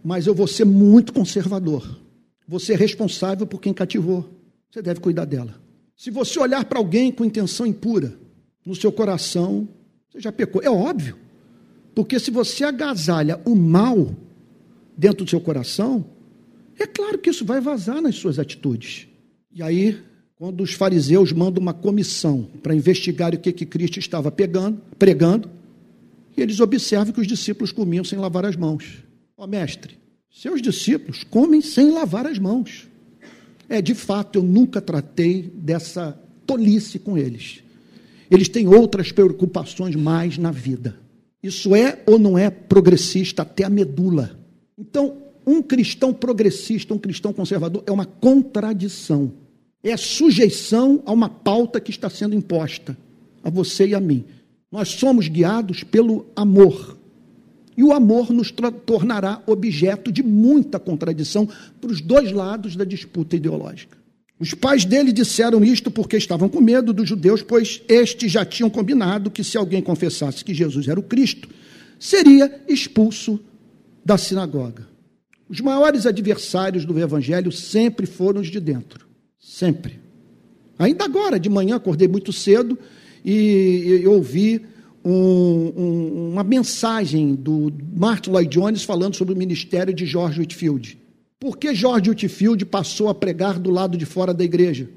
[0.04, 2.00] mas eu vou ser muito conservador.
[2.48, 4.30] Você é responsável por quem cativou.
[4.72, 5.60] Você deve cuidar dela.
[5.96, 8.18] Se você olhar para alguém com intenção impura
[8.66, 9.68] no seu coração,
[10.10, 10.62] você já pecou.
[10.62, 11.18] É óbvio.
[11.94, 14.14] Porque se você agasalha o mal
[14.98, 16.06] dentro do seu coração,
[16.78, 19.08] é claro que isso vai vazar nas suas atitudes.
[19.56, 19.98] E aí,
[20.36, 25.50] quando os fariseus mandam uma comissão para investigar o que, que Cristo estava pegando, pregando,
[26.36, 29.02] e eles observam que os discípulos comiam sem lavar as mãos.
[29.38, 29.98] Ó oh, mestre,
[30.30, 32.90] seus discípulos comem sem lavar as mãos.
[33.70, 37.64] É, de fato, eu nunca tratei dessa tolice com eles.
[38.30, 41.00] Eles têm outras preocupações mais na vida.
[41.42, 44.38] Isso é ou não é progressista até a medula.
[44.78, 45.16] Então,
[45.48, 49.45] um cristão progressista, um cristão conservador, é uma contradição.
[49.86, 52.98] É sujeição a uma pauta que está sendo imposta
[53.44, 54.26] a você e a mim.
[54.72, 56.98] Nós somos guiados pelo amor.
[57.78, 58.52] E o amor nos
[58.84, 61.48] tornará objeto de muita contradição
[61.80, 63.96] para os dois lados da disputa ideológica.
[64.40, 68.72] Os pais dele disseram isto porque estavam com medo dos judeus, pois estes já tinham
[68.72, 71.48] combinado que se alguém confessasse que Jesus era o Cristo,
[72.00, 73.40] seria expulso
[74.04, 74.88] da sinagoga.
[75.48, 79.06] Os maiores adversários do evangelho sempre foram os de dentro.
[79.46, 80.00] Sempre.
[80.80, 82.78] Ainda agora, de manhã, acordei muito cedo
[83.24, 84.66] e, e ouvi
[85.04, 90.98] um, um, uma mensagem do Martin Lloyd Jones falando sobre o ministério de George Whitfield.
[91.40, 94.90] Por que George Whitfield passou a pregar do lado de fora da igreja?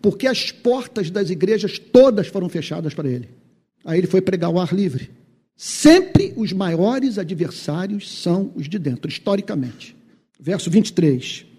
[0.00, 3.28] Porque as portas das igrejas todas foram fechadas para ele.
[3.84, 5.10] Aí ele foi pregar ao ar livre.
[5.54, 9.94] Sempre os maiores adversários são os de dentro, historicamente.
[10.40, 11.49] Verso 23.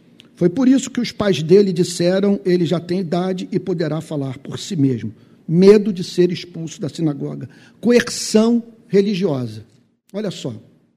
[0.41, 4.39] Foi por isso que os pais dele disseram: ele já tem idade e poderá falar
[4.39, 5.13] por si mesmo
[5.47, 7.47] medo de ser expulso da sinagoga,
[7.79, 9.63] coerção religiosa.
[10.11, 10.49] Olha só,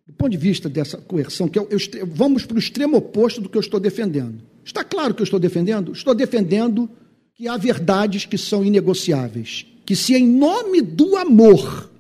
[0.07, 3.51] do ponto de vista dessa coerção, que eu, eu, vamos para o extremo oposto do
[3.51, 4.41] que eu estou defendendo.
[4.65, 5.93] Está claro que eu estou defendendo?
[5.93, 6.89] Estou defendendo
[7.35, 11.91] que há verdades que são inegociáveis, que se em nome do amor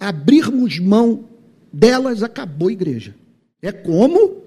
[0.00, 1.26] abrirmos mão
[1.70, 3.14] delas, acabou a igreja.
[3.60, 4.43] É como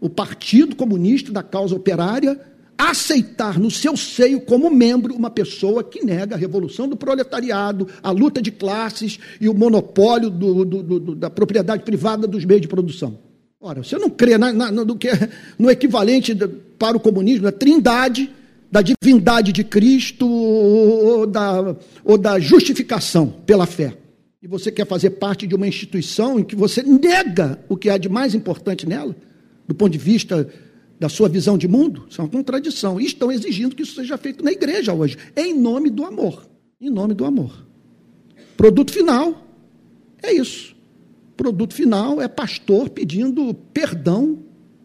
[0.00, 2.40] o Partido Comunista da Causa Operária
[2.78, 8.12] aceitar no seu seio como membro uma pessoa que nega a revolução do proletariado, a
[8.12, 12.68] luta de classes e o monopólio do, do, do, da propriedade privada dos meios de
[12.68, 13.18] produção.
[13.60, 16.32] Ora, você não crê na, na, no, que é, no equivalente
[16.78, 18.30] para o comunismo, na trindade
[18.70, 23.96] da divindade de Cristo ou da, ou da justificação pela fé.
[24.40, 27.98] E você quer fazer parte de uma instituição em que você nega o que há
[27.98, 29.16] de mais importante nela,
[29.68, 30.48] do ponto de vista
[30.98, 32.98] da sua visão de mundo, isso é uma contradição.
[32.98, 36.48] E estão exigindo que isso seja feito na igreja hoje, em nome do amor.
[36.80, 37.66] Em nome do amor.
[38.56, 39.46] Produto final
[40.22, 40.74] é isso.
[41.36, 44.42] Produto final é pastor pedindo perdão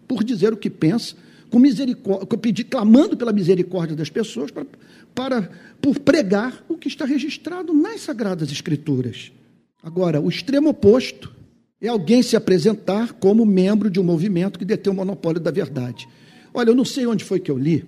[0.07, 1.15] por dizer o que pensa,
[1.49, 2.27] com misericórdia,
[2.69, 4.67] clamando pela misericórdia das pessoas para,
[5.15, 5.49] para
[5.81, 9.31] por pregar o que está registrado nas Sagradas Escrituras.
[9.81, 11.33] Agora, o extremo oposto
[11.83, 16.07] é alguém se apresentar como membro de um movimento que detém o monopólio da verdade.
[16.53, 17.83] Olha, eu não sei onde foi que eu li,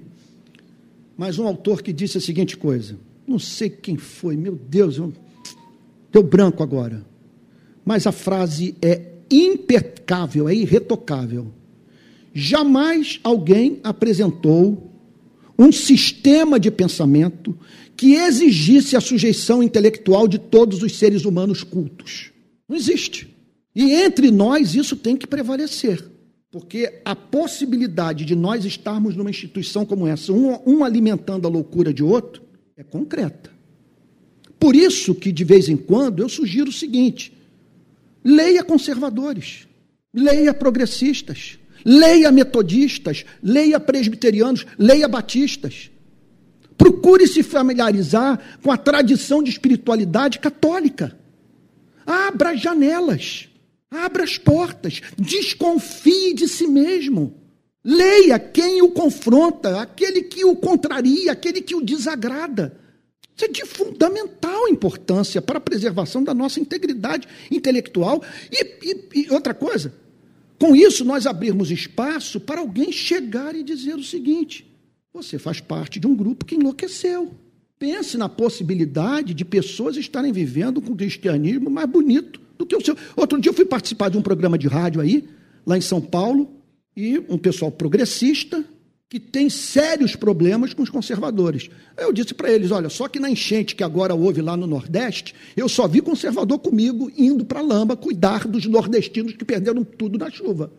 [1.18, 5.14] mas um autor que disse a seguinte coisa: não sei quem foi, meu Deus, eu...
[6.12, 7.06] deu branco agora.
[7.86, 11.54] Mas a frase é impecável, é irretocável.
[12.34, 14.92] Jamais alguém apresentou
[15.58, 17.58] um sistema de pensamento
[17.96, 22.32] que exigisse a sujeição intelectual de todos os seres humanos cultos.
[22.68, 23.35] Não existe.
[23.76, 26.04] E entre nós isso tem que prevalecer,
[26.50, 31.94] porque a possibilidade de nós estarmos numa instituição como essa, um, um alimentando a loucura
[31.94, 32.42] de outro,
[32.78, 33.52] é concreta.
[34.58, 37.34] Por isso que, de vez em quando, eu sugiro o seguinte:
[38.24, 39.68] leia conservadores,
[40.14, 45.92] leia progressistas, leia metodistas, leia presbiterianos, leia batistas.
[46.78, 51.18] Procure se familiarizar com a tradição de espiritualidade católica.
[52.06, 53.50] Abra janelas.
[53.90, 57.42] Abra as portas, desconfie de si mesmo.
[57.84, 62.80] Leia quem o confronta, aquele que o contraria, aquele que o desagrada.
[63.36, 68.24] Isso é de fundamental importância para a preservação da nossa integridade intelectual.
[68.52, 69.94] E, e, e, outra coisa,
[70.58, 74.66] com isso nós abrirmos espaço para alguém chegar e dizer o seguinte:
[75.14, 77.34] você faz parte de um grupo que enlouqueceu.
[77.78, 82.84] Pense na possibilidade de pessoas estarem vivendo com o cristianismo mais bonito do que o
[82.84, 82.96] seu.
[83.16, 85.28] Outro dia eu fui participar de um programa de rádio aí,
[85.66, 86.50] lá em São Paulo,
[86.96, 88.64] e um pessoal progressista
[89.10, 91.70] que tem sérios problemas com os conservadores.
[91.98, 95.36] Eu disse para eles: olha, só que na enchente que agora houve lá no Nordeste,
[95.56, 100.18] eu só vi conservador comigo indo para a lama cuidar dos nordestinos que perderam tudo
[100.18, 100.72] na chuva.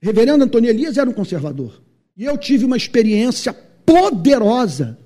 [0.00, 1.80] Reverendo Antônio Elias era um conservador.
[2.16, 4.98] E eu tive uma experiência poderosa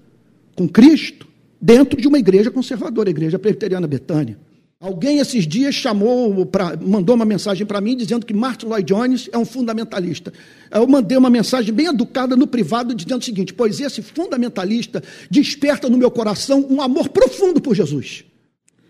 [0.55, 1.27] com Cristo
[1.61, 4.39] dentro de uma igreja conservadora, a Igreja Presbiteriana Betânia.
[4.81, 9.29] Alguém esses dias chamou, pra, mandou uma mensagem para mim dizendo que Martin Lloyd Jones
[9.33, 10.33] é um fundamentalista.
[10.71, 15.91] Eu mandei uma mensagem bem educada no privado dizendo o seguinte: pois esse fundamentalista desperta
[15.91, 18.25] no meu coração um amor profundo por Jesus.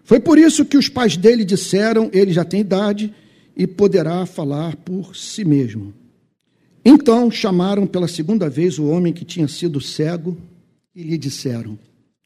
[0.05, 3.14] Foi por isso que os pais dele disseram: ele já tem idade
[3.57, 5.94] e poderá falar por si mesmo.
[6.85, 10.37] Então chamaram pela segunda vez o homem que tinha sido cego
[10.94, 11.79] e lhe disseram: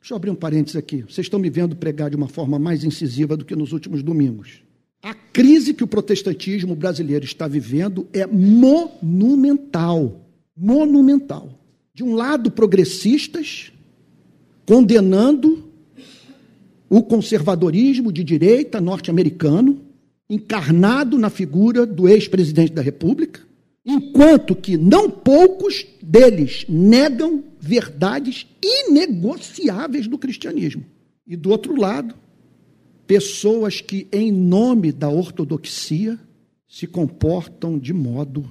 [0.02, 1.02] Deixa eu abrir um parênteses aqui.
[1.02, 4.60] Vocês estão me vendo pregar de uma forma mais incisiva do que nos últimos domingos.
[5.00, 10.26] A crise que o protestantismo brasileiro está vivendo é monumental.
[10.56, 11.56] Monumental.
[11.94, 13.70] De um lado, progressistas
[14.66, 15.70] condenando
[16.90, 19.82] o conservadorismo de direita norte-americano,
[20.28, 23.40] encarnado na figura do ex-presidente da República,
[23.86, 30.84] enquanto que não poucos deles negam verdades inegociáveis do cristianismo.
[31.24, 32.12] E do outro lado,
[33.06, 36.18] pessoas que, em nome da ortodoxia,
[36.68, 38.44] se comportam de modo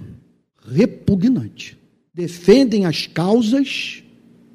[0.65, 1.77] repugnante.
[2.13, 4.01] Defendem as causas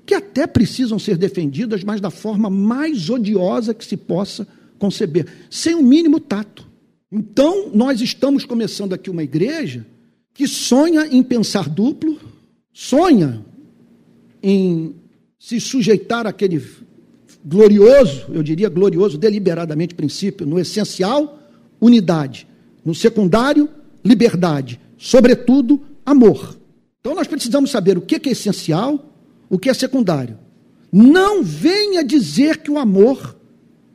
[0.07, 4.49] que até precisam ser defendidas, mas da forma mais odiosa que se possa
[4.79, 6.67] conceber, sem o mínimo tato.
[7.13, 9.87] Então, nós estamos começando aqui uma igreja
[10.33, 12.19] que sonha em pensar duplo,
[12.73, 13.45] sonha
[14.49, 14.95] em
[15.41, 16.65] se sujeitar àquele
[17.45, 21.41] glorioso, eu diria glorioso deliberadamente princípio, no essencial,
[21.81, 22.47] unidade,
[22.85, 23.69] no secundário,
[24.05, 26.57] liberdade, sobretudo, amor.
[27.01, 29.13] Então nós precisamos saber o que é essencial,
[29.51, 30.39] o que é secundário.
[30.93, 33.37] Não venha dizer que o amor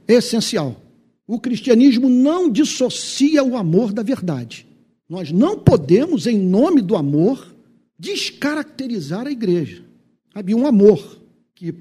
[0.05, 0.81] é essencial.
[1.25, 4.67] O cristianismo não dissocia o amor da verdade.
[5.07, 7.55] Nós não podemos, em nome do amor,
[7.97, 9.90] descaracterizar a igreja.
[10.33, 11.19] Havia um amor
[11.53, 11.73] que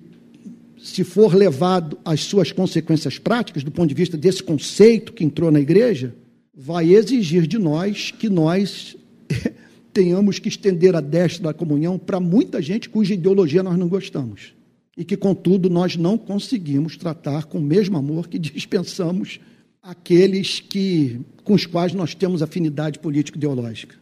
[0.83, 5.51] se for levado às suas consequências práticas, do ponto de vista desse conceito que entrou
[5.51, 6.15] na igreja,
[6.55, 8.97] vai exigir de nós que nós
[9.93, 14.55] tenhamos que estender a destra da comunhão para muita gente cuja ideologia nós não gostamos.
[14.97, 19.39] E que, contudo, nós não conseguimos tratar com o mesmo amor que dispensamos
[19.83, 23.97] aqueles que, com os quais nós temos afinidade político-ideológica.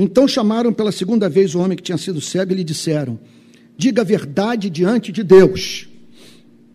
[0.00, 3.18] Então chamaram pela segunda vez o homem que tinha sido cego e lhe disseram:
[3.76, 5.88] Diga a verdade diante de Deus.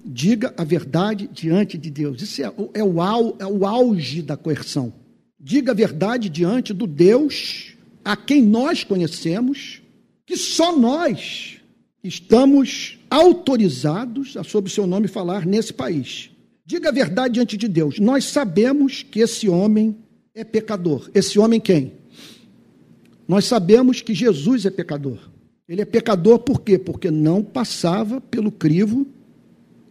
[0.05, 2.21] Diga a verdade diante de Deus.
[2.21, 4.93] Isso é, é, o, é o auge da coerção.
[5.39, 9.81] Diga a verdade diante do Deus a quem nós conhecemos,
[10.25, 11.59] que só nós
[12.03, 16.29] estamos autorizados a, sob o seu nome, falar nesse país.
[16.65, 17.99] Diga a verdade diante de Deus.
[17.99, 19.95] Nós sabemos que esse homem
[20.35, 21.09] é pecador.
[21.13, 22.02] Esse homem quem?
[23.33, 25.17] Nós sabemos que Jesus é pecador.
[25.67, 26.77] Ele é pecador por quê?
[26.77, 29.07] Porque não passava pelo crivo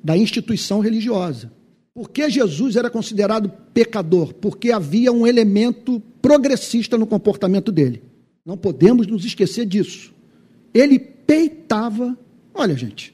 [0.00, 1.50] da instituição religiosa.
[1.92, 4.32] Por que Jesus era considerado pecador?
[4.34, 8.04] Porque havia um elemento progressista no comportamento dele.
[8.46, 10.14] Não podemos nos esquecer disso.
[10.72, 12.16] Ele peitava.
[12.54, 13.12] Olha, gente,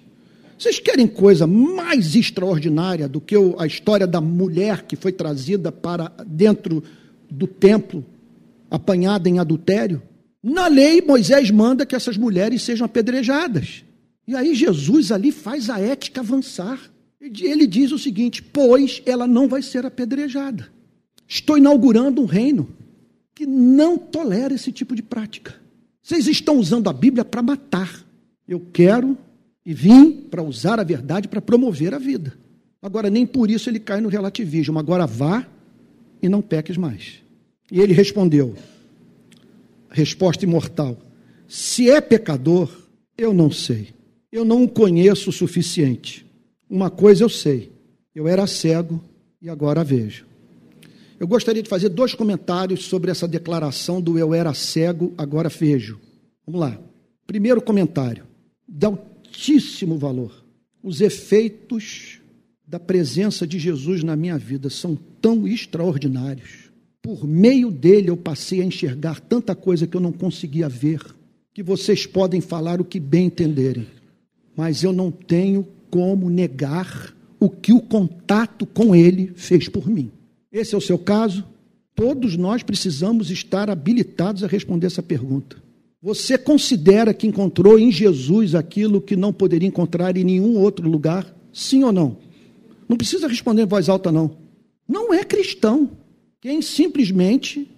[0.59, 6.13] vocês querem coisa mais extraordinária do que a história da mulher que foi trazida para
[6.27, 6.85] dentro
[7.31, 8.05] do templo,
[8.71, 10.03] apanhada em adultério?
[10.49, 13.85] Na lei, Moisés manda que essas mulheres sejam apedrejadas.
[14.27, 16.81] E aí Jesus ali faz a ética avançar.
[17.21, 20.69] Ele diz o seguinte: pois ela não vai ser apedrejada.
[21.27, 22.69] Estou inaugurando um reino
[23.35, 25.55] que não tolera esse tipo de prática.
[26.03, 28.05] Vocês estão usando a Bíblia para matar.
[28.47, 29.17] Eu quero
[29.65, 32.33] e vim para usar a verdade para promover a vida.
[32.81, 34.79] Agora, nem por isso ele cai no relativismo.
[34.79, 35.47] Agora vá
[36.23, 37.23] e não peques mais.
[37.71, 38.55] E ele respondeu:
[39.91, 40.99] resposta imortal.
[41.47, 42.71] Se é pecador,
[43.17, 43.89] eu não sei.
[44.31, 46.27] Eu não o conheço o suficiente.
[46.69, 47.73] Uma coisa eu sei:
[48.15, 49.03] eu era cego
[49.41, 50.27] e agora vejo.
[51.19, 55.99] Eu gostaria de fazer dois comentários sobre essa declaração do eu era cego, agora vejo.
[56.47, 56.79] Vamos lá.
[57.27, 58.25] Primeiro comentário,
[58.69, 60.45] de altíssimo valor.
[60.83, 62.21] Os efeitos
[62.65, 66.68] da presença de Jesus na minha vida são tão extraordinários
[67.03, 71.01] por meio dele eu passei a enxergar tanta coisa que eu não conseguia ver,
[71.55, 73.87] que vocês podem falar o que bem entenderem,
[74.57, 80.11] mas eu não tenho como negar o que o contato com ele fez por mim.
[80.51, 81.45] Esse é o seu caso?
[81.95, 85.57] Todos nós precisamos estar habilitados a responder essa pergunta.
[86.01, 91.27] Você considera que encontrou em Jesus aquilo que não poderia encontrar em nenhum outro lugar?
[91.53, 92.17] Sim ou não?
[92.89, 94.31] Não precisa responder em voz alta, não.
[94.89, 95.91] Não é cristão.
[96.41, 97.69] Quem simplesmente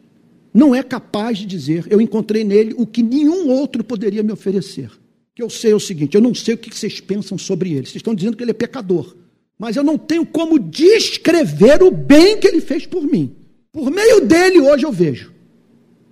[0.53, 4.91] não é capaz de dizer, eu encontrei nele o que nenhum outro poderia me oferecer.
[5.35, 7.87] Que eu sei o seguinte, eu não sei o que vocês pensam sobre ele.
[7.87, 9.17] Vocês estão dizendo que ele é pecador.
[9.59, 13.35] Mas eu não tenho como descrever o bem que ele fez por mim.
[13.73, 15.33] Por meio dele, hoje eu vejo.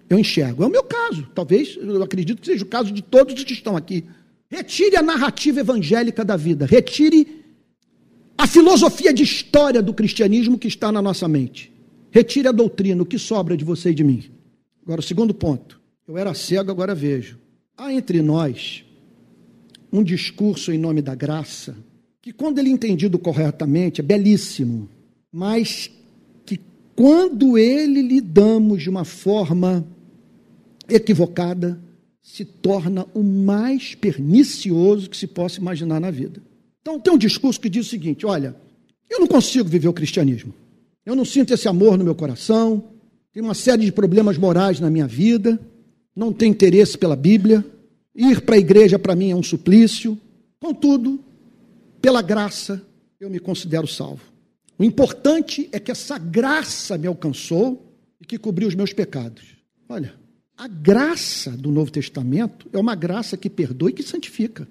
[0.08, 0.62] Eu enxergo.
[0.62, 1.28] É o meu caso.
[1.34, 4.04] Talvez, eu acredito que seja o caso de todos os que estão aqui.
[4.48, 6.64] Retire a narrativa evangélica da vida.
[6.64, 7.44] Retire
[8.36, 11.72] a filosofia de história do cristianismo que está na nossa mente.
[12.10, 14.24] Retire a doutrina, o que sobra de você e de mim.
[14.82, 15.80] Agora, o segundo ponto.
[16.06, 17.38] Eu era cego, agora vejo.
[17.76, 18.84] Há entre nós
[19.92, 21.76] um discurso em nome da graça
[22.20, 24.88] que, quando ele é entendido corretamente, é belíssimo,
[25.30, 25.90] mas
[26.44, 26.58] que,
[26.96, 29.86] quando ele lidamos de uma forma
[30.88, 31.78] equivocada,
[32.22, 36.42] se torna o mais pernicioso que se possa imaginar na vida.
[36.80, 38.56] Então, tem um discurso que diz o seguinte: olha,
[39.08, 40.54] eu não consigo viver o cristianismo.
[41.08, 42.84] Eu não sinto esse amor no meu coração,
[43.32, 45.58] tenho uma série de problemas morais na minha vida,
[46.14, 47.64] não tenho interesse pela Bíblia,
[48.14, 50.20] ir para a igreja para mim é um suplício.
[50.60, 51.18] Contudo,
[52.02, 52.82] pela graça,
[53.18, 54.20] eu me considero salvo.
[54.78, 57.90] O importante é que essa graça me alcançou
[58.20, 59.56] e que cobriu os meus pecados.
[59.88, 60.12] Olha,
[60.58, 64.68] a graça do Novo Testamento é uma graça que perdoa e que santifica.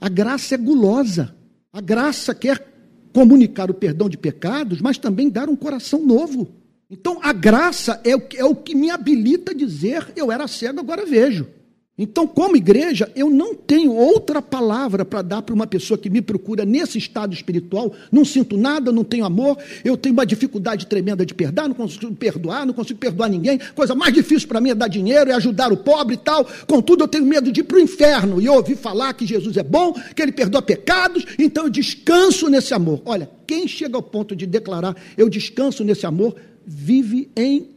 [0.00, 1.34] A graça é gulosa.
[1.70, 2.77] A graça quer
[3.18, 6.48] comunicar o perdão de pecados, mas também dar um coração novo.
[6.88, 11.04] Então, a graça é o, é que me habilita a dizer: eu era cego, agora
[11.04, 11.48] vejo.
[11.98, 16.22] Então, como igreja, eu não tenho outra palavra para dar para uma pessoa que me
[16.22, 17.92] procura nesse estado espiritual.
[18.12, 22.14] Não sinto nada, não tenho amor, eu tenho uma dificuldade tremenda de perdoar, não consigo
[22.14, 23.58] perdoar, não consigo perdoar ninguém.
[23.74, 26.46] Coisa mais difícil para mim é dar dinheiro, é ajudar o pobre e tal.
[26.68, 28.40] Contudo, eu tenho medo de ir para o inferno.
[28.40, 32.48] E eu ouvi falar que Jesus é bom, que ele perdoa pecados, então eu descanso
[32.48, 33.02] nesse amor.
[33.04, 37.70] Olha, quem chega ao ponto de declarar eu descanso nesse amor, vive em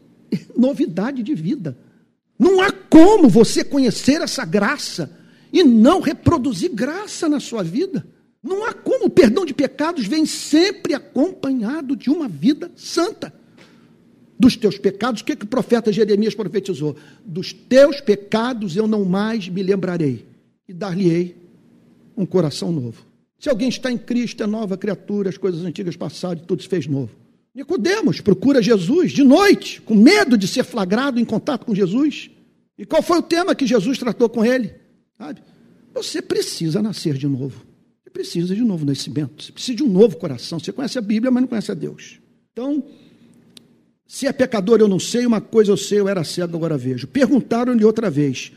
[0.55, 1.75] novidade de vida.
[2.41, 5.15] Não há como você conhecer essa graça
[5.53, 8.03] e não reproduzir graça na sua vida.
[8.41, 9.05] Não há como.
[9.05, 13.31] O perdão de pecados vem sempre acompanhado de uma vida santa.
[14.39, 16.95] Dos teus pecados, o que, que o profeta Jeremias profetizou?
[17.23, 20.25] Dos teus pecados eu não mais me lembrarei,
[20.67, 21.35] e dar-lhe-ei
[22.17, 23.05] um coração novo.
[23.37, 26.67] Se alguém está em Cristo, é nova criatura, as coisas antigas passaram e tudo se
[26.67, 27.20] fez novo.
[27.53, 32.31] Nicodemos procura Jesus de noite, com medo de ser flagrado em contato com Jesus.
[32.77, 34.73] E qual foi o tema que Jesus tratou com ele?
[35.17, 35.41] Sabe?
[35.93, 37.65] Você precisa nascer de novo.
[38.01, 39.43] Você precisa de um novo nascimento.
[39.43, 40.59] Você precisa de um novo coração.
[40.59, 42.19] Você conhece a Bíblia, mas não conhece a Deus.
[42.53, 42.83] Então,
[44.07, 45.25] se é pecador, eu não sei.
[45.25, 47.07] Uma coisa eu sei, eu era cego, agora vejo.
[47.07, 48.53] Perguntaram-lhe outra vez: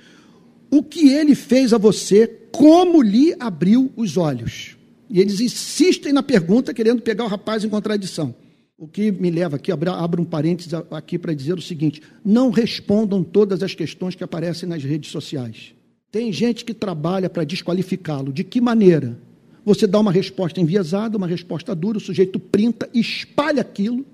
[0.71, 2.29] O que ele fez a você?
[2.53, 4.77] Como lhe abriu os olhos?
[5.11, 8.35] E eles insistem na pergunta, querendo pegar o rapaz em contradição.
[8.77, 13.23] O que me leva aqui, abro um parênteses aqui para dizer o seguinte: não respondam
[13.23, 15.75] todas as questões que aparecem nas redes sociais.
[16.11, 18.33] Tem gente que trabalha para desqualificá-lo.
[18.33, 19.19] De que maneira?
[19.65, 24.05] Você dá uma resposta enviesada, uma resposta dura, o sujeito printa, espalha aquilo,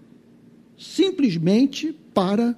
[0.79, 2.57] simplesmente para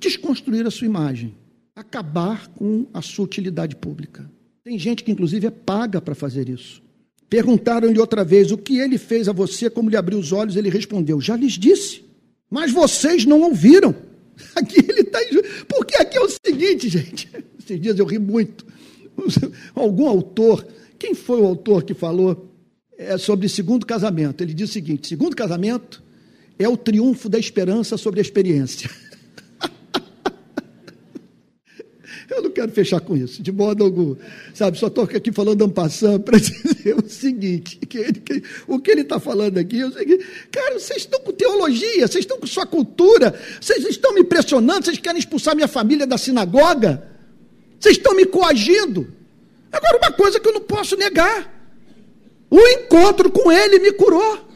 [0.00, 1.34] desconstruir a sua imagem,
[1.76, 4.28] acabar com a sua utilidade pública.
[4.64, 6.81] Tem gente que, inclusive, é paga para fazer isso.
[7.32, 10.54] Perguntaram-lhe outra vez o que ele fez a você, como lhe abriu os olhos.
[10.54, 12.04] Ele respondeu: Já lhes disse,
[12.50, 13.94] mas vocês não ouviram.
[14.54, 15.18] Aqui ele está.
[15.66, 17.30] Porque aqui é o seguinte, gente.
[17.58, 18.66] Esses dias eu ri muito.
[19.74, 20.66] Algum autor,
[20.98, 22.52] quem foi o autor que falou
[22.98, 24.42] é, sobre segundo casamento?
[24.42, 26.02] Ele diz o seguinte: segundo casamento
[26.58, 28.90] é o triunfo da esperança sobre a experiência.
[32.32, 34.16] Eu não quero fechar com isso, de modo algum.
[34.54, 39.02] Sabe, só estou aqui falando passando para dizer o seguinte: que, que o que ele
[39.02, 42.66] está falando aqui é o seguinte, cara, vocês estão com teologia, vocês estão com sua
[42.66, 47.06] cultura, vocês estão me impressionando, vocês querem expulsar minha família da sinagoga,
[47.78, 49.12] vocês estão me coagindo.
[49.70, 51.52] Agora, uma coisa que eu não posso negar:
[52.50, 54.48] o encontro com ele me curou.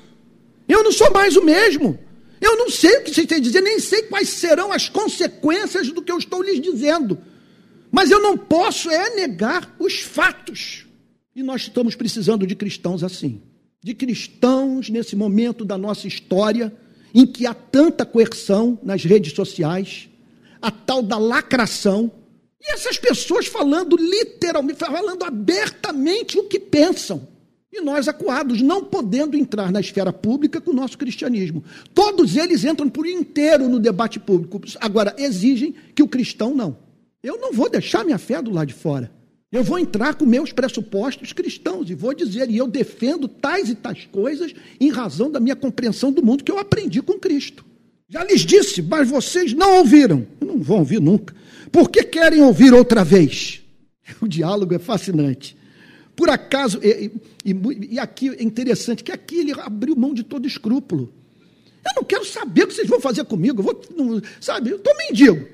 [0.69, 1.99] Eu não sou mais o mesmo.
[2.41, 5.91] Eu não sei o que vocês têm a dizer, nem sei quais serão as consequências
[5.91, 7.19] do que eu estou lhes dizendo.
[7.97, 10.85] Mas eu não posso é negar os fatos.
[11.35, 13.41] E nós estamos precisando de cristãos assim.
[13.83, 16.71] De cristãos nesse momento da nossa história
[17.15, 20.11] em que há tanta coerção nas redes sociais,
[20.61, 22.13] a tal da lacração,
[22.61, 27.27] e essas pessoas falando literalmente, falando abertamente o que pensam.
[27.73, 31.65] E nós acuados, não podendo entrar na esfera pública com o nosso cristianismo.
[31.95, 34.61] Todos eles entram por inteiro no debate público.
[34.83, 36.85] Agora, exigem que o cristão não.
[37.23, 39.11] Eu não vou deixar minha fé do lado de fora.
[39.51, 43.75] Eu vou entrar com meus pressupostos cristãos e vou dizer, e eu defendo tais e
[43.75, 47.65] tais coisas em razão da minha compreensão do mundo que eu aprendi com Cristo.
[48.09, 50.27] Já lhes disse, mas vocês não ouviram.
[50.41, 51.35] Não vão ouvir nunca.
[51.73, 53.63] Por que querem ouvir outra vez?
[54.21, 55.57] O diálogo é fascinante.
[56.15, 57.11] Por acaso, e,
[57.45, 61.13] e, e aqui é interessante que aqui ele abriu mão de todo escrúpulo.
[61.85, 63.61] Eu não quero saber o que vocês vão fazer comigo.
[63.61, 65.47] Eu vou, não, sabe, eu estou mendigo.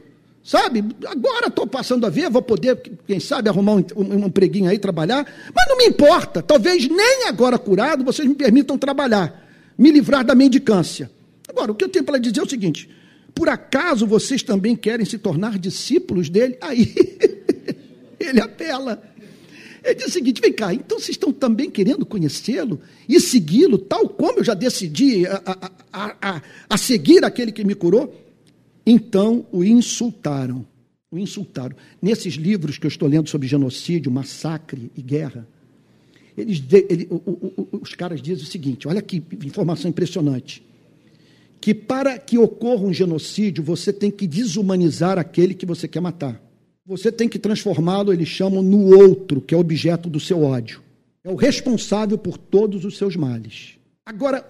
[0.44, 0.84] Sabe?
[1.06, 2.76] Agora estou passando a ver, vou poder,
[3.06, 5.24] quem sabe, arrumar um, um, um empreguinho aí, trabalhar.
[5.54, 6.42] Mas não me importa.
[6.42, 11.10] Talvez nem agora curado vocês me permitam trabalhar, me livrar da mendicância.
[11.48, 12.90] Agora, o que eu tenho para dizer é o seguinte:
[13.32, 16.56] por acaso vocês também querem se tornar discípulos dele?
[16.60, 16.92] Aí
[18.18, 19.00] ele apela.
[19.84, 24.08] Ele diz o seguinte: vem cá, então vocês estão também querendo conhecê-lo e segui-lo, tal
[24.08, 25.40] como eu já decidi a,
[25.92, 28.12] a, a, a seguir aquele que me curou?
[28.86, 30.66] Então o insultaram.
[31.10, 31.76] O insultaram.
[32.00, 35.46] Nesses livros que eu estou lendo sobre genocídio, massacre e guerra,
[36.36, 40.62] eles, ele, o, o, os caras dizem o seguinte: olha que informação impressionante.
[41.60, 46.42] Que para que ocorra um genocídio, você tem que desumanizar aquele que você quer matar.
[46.84, 50.82] Você tem que transformá-lo, eles chamam, no outro, que é objeto do seu ódio.
[51.22, 53.74] É o responsável por todos os seus males.
[54.04, 54.44] Agora,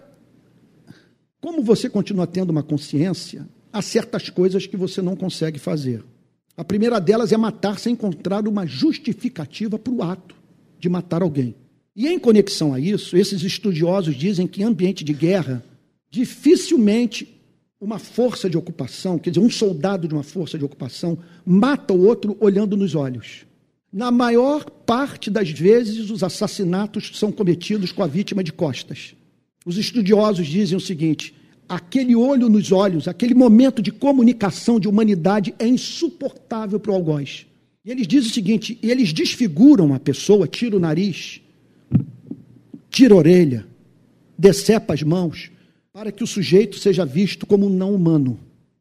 [1.38, 6.04] como você continua tendo uma consciência, há certas coisas que você não consegue fazer.
[6.56, 10.34] A primeira delas é matar sem encontrar uma justificativa para o ato
[10.78, 11.54] de matar alguém.
[11.94, 15.64] E em conexão a isso, esses estudiosos dizem que em ambiente de guerra,
[16.10, 17.40] dificilmente
[17.80, 22.04] uma força de ocupação, quer dizer, um soldado de uma força de ocupação, mata o
[22.04, 23.44] outro olhando nos olhos.
[23.92, 29.14] Na maior parte das vezes, os assassinatos são cometidos com a vítima de costas.
[29.66, 31.34] Os estudiosos dizem o seguinte:
[31.72, 37.46] aquele olho nos olhos, aquele momento de comunicação de humanidade é insuportável para o algoz.
[37.82, 41.40] E eles dizem o seguinte: eles desfiguram a pessoa, tira o nariz,
[42.90, 43.66] tira a orelha,
[44.38, 45.50] decepa as mãos,
[45.90, 48.38] para que o sujeito seja visto como um não humano.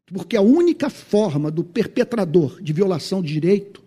[0.08, 3.82] Porque a única forma do perpetrador de violação de direito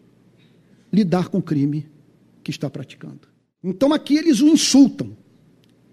[0.91, 1.87] lidar com o crime
[2.43, 3.29] que está praticando.
[3.63, 5.15] Então aqui eles o insultam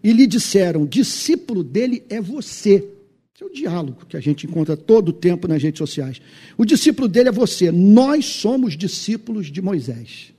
[0.02, 3.01] e lhe disseram: discípulo dele é você.
[3.42, 6.22] Esse é o diálogo que a gente encontra todo o tempo nas redes sociais.
[6.56, 7.72] O discípulo dele é você.
[7.72, 10.32] Nós somos discípulos de Moisés.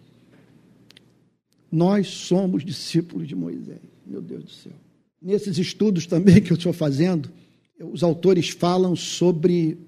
[1.70, 3.80] Nós somos discípulos de Moisés.
[4.06, 4.72] Meu Deus do céu.
[5.20, 7.28] Nesses estudos também que eu estou fazendo,
[7.80, 9.78] os autores falam sobre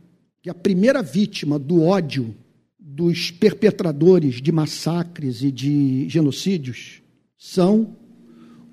[0.43, 2.35] que a primeira vítima do ódio
[2.79, 7.01] dos perpetradores de massacres e de genocídios
[7.39, 7.97] são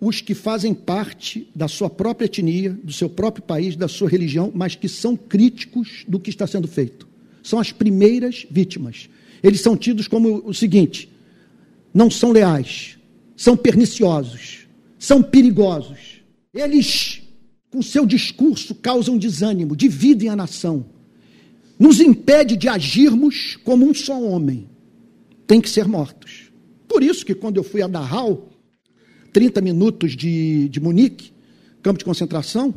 [0.02, 4.52] os que fazem parte da sua própria etnia, do seu próprio país, da sua religião,
[4.54, 7.08] mas que são críticos do que está sendo feito.
[7.44, 9.08] São as primeiras vítimas.
[9.44, 11.08] Eles são tidos como o seguinte:
[11.94, 12.98] não são leais,
[13.38, 16.24] são perniciosos, são perigosos.
[16.52, 17.22] Eles,
[17.70, 20.84] com seu discurso, causam desânimo, dividem a nação,
[21.78, 24.68] nos impede de agirmos como um só homem.
[25.46, 26.52] Tem que ser mortos.
[26.88, 28.51] Por isso que quando eu fui a Dachau,
[29.32, 31.32] 30 minutos de, de Munique,
[31.82, 32.74] campo de concentração,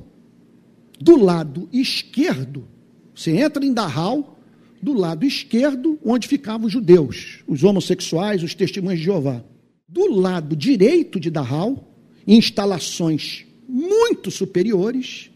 [1.00, 2.66] do lado esquerdo,
[3.14, 4.38] você entra em Dachau,
[4.82, 9.42] do lado esquerdo, onde ficavam os judeus, os homossexuais, os testemunhos de Jeová.
[9.88, 11.92] Do lado direito de Dachau,
[12.26, 15.30] instalações muito superiores,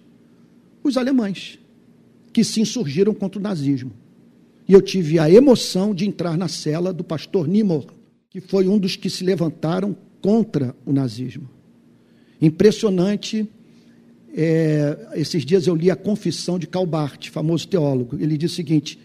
[0.83, 1.59] os alemães,
[2.33, 3.93] que se insurgiram contra o nazismo.
[4.69, 7.87] E eu tive a emoção de entrar na cela do pastor Nimor,
[8.29, 11.49] que foi um dos que se levantaram contra o nazismo.
[12.41, 13.49] Impressionante.
[14.35, 18.17] É, esses dias eu li a confissão de Calbart, famoso teólogo.
[18.21, 18.99] Ele diz o seguinte: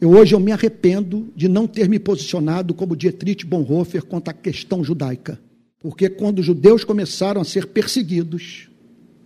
[0.00, 4.36] eu, hoje eu me arrependo de não ter me posicionado como Dietrich Bonhoeffer contra a
[4.36, 5.38] questão judaica.
[5.80, 8.70] Porque quando os judeus começaram a ser perseguidos,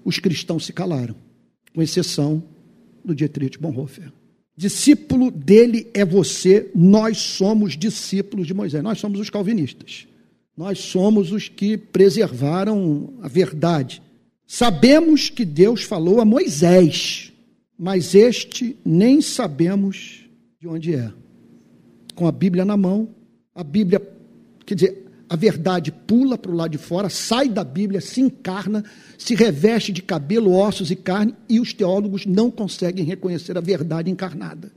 [0.05, 1.15] os cristãos se calaram,
[1.73, 2.43] com exceção
[3.05, 4.11] do Dietrich Bonhoeffer.
[4.57, 10.08] Discípulo dele é você, nós somos discípulos de Moisés, nós somos os calvinistas.
[10.59, 14.03] Nós somos os que preservaram a verdade.
[14.45, 17.33] Sabemos que Deus falou a Moisés,
[17.79, 20.29] mas este nem sabemos
[20.61, 21.13] de onde é.
[22.17, 23.09] Com a Bíblia na mão,
[23.55, 24.03] a Bíblia,
[24.67, 28.83] quer dizer, a verdade pula para o lado de fora, sai da Bíblia, se encarna,
[29.17, 34.11] se reveste de cabelo, ossos e carne, e os teólogos não conseguem reconhecer a verdade
[34.11, 34.73] encarnada.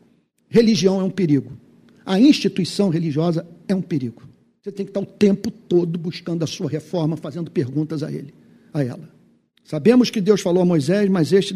[0.47, 1.57] Religião é um perigo.
[2.05, 4.29] A instituição religiosa é um perigo.
[4.61, 8.31] Você tem que estar o tempo todo buscando a sua reforma, fazendo perguntas a ele,
[8.71, 9.09] a ela.
[9.63, 11.55] Sabemos que Deus falou a Moisés, mas este,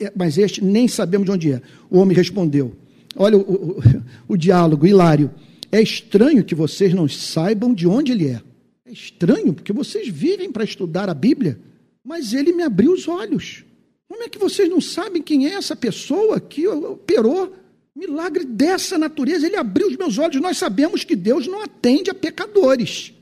[0.00, 1.62] é, mas este nem sabemos de onde é.
[1.90, 2.72] O homem respondeu.
[3.16, 3.82] Olha o, o,
[4.28, 5.30] o diálogo, hilário.
[5.70, 8.40] É estranho que vocês não saibam de onde ele é.
[8.86, 11.58] É estranho, porque vocês vivem para estudar a Bíblia,
[12.02, 13.64] mas ele me abriu os olhos.
[14.08, 17.52] Como é que vocês não sabem quem é essa pessoa que operou
[17.94, 20.40] Milagre dessa natureza, ele abriu os meus olhos.
[20.40, 23.12] Nós sabemos que Deus não atende a pecadores.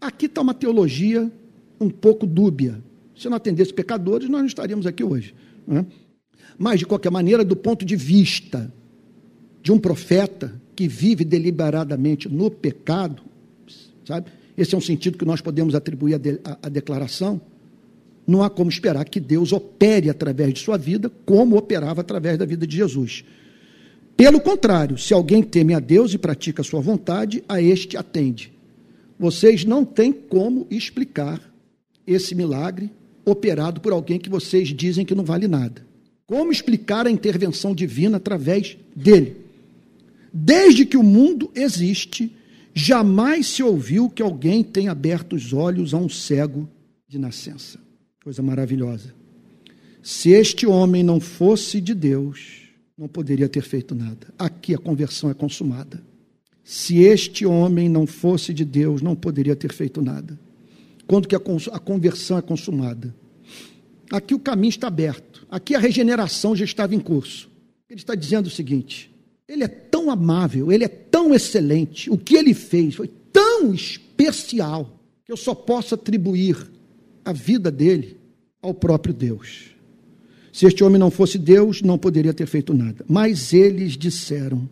[0.00, 1.30] Aqui está uma teologia
[1.80, 2.82] um pouco dúbia.
[3.16, 5.34] Se não atendesse pecadores, nós não estaríamos aqui hoje.
[5.66, 5.84] Né?
[6.58, 8.72] Mas, de qualquer maneira, do ponto de vista
[9.62, 13.22] de um profeta que vive deliberadamente no pecado,
[14.04, 14.30] sabe?
[14.56, 16.38] Esse é um sentido que nós podemos atribuir à, de,
[16.70, 17.40] declaração.
[18.26, 22.44] Não há como esperar que Deus opere através de sua vida, como operava através da
[22.44, 23.24] vida de Jesus.
[24.16, 28.52] Pelo contrário, se alguém teme a Deus e pratica a sua vontade, a este atende.
[29.18, 31.40] Vocês não têm como explicar
[32.06, 32.90] esse milagre
[33.24, 35.84] operado por alguém que vocês dizem que não vale nada.
[36.26, 39.36] Como explicar a intervenção divina através dele?
[40.32, 42.34] Desde que o mundo existe,
[42.72, 46.68] jamais se ouviu que alguém tenha aberto os olhos a um cego
[47.08, 47.78] de nascença.
[48.22, 49.14] Coisa maravilhosa.
[50.02, 52.63] Se este homem não fosse de Deus,
[52.96, 54.32] não poderia ter feito nada.
[54.38, 56.02] Aqui a conversão é consumada.
[56.62, 60.38] Se este homem não fosse de Deus, não poderia ter feito nada.
[61.06, 61.40] Quando que a
[61.80, 63.14] conversão é consumada?
[64.10, 65.46] Aqui o caminho está aberto.
[65.50, 67.50] Aqui a regeneração já estava em curso.
[67.90, 69.14] Ele está dizendo o seguinte:
[69.46, 74.98] ele é tão amável, ele é tão excelente, o que ele fez foi tão especial
[75.24, 76.70] que eu só posso atribuir
[77.24, 78.18] a vida dele
[78.62, 79.73] ao próprio Deus.
[80.54, 83.04] Se este homem não fosse Deus, não poderia ter feito nada.
[83.08, 84.68] Mas eles disseram: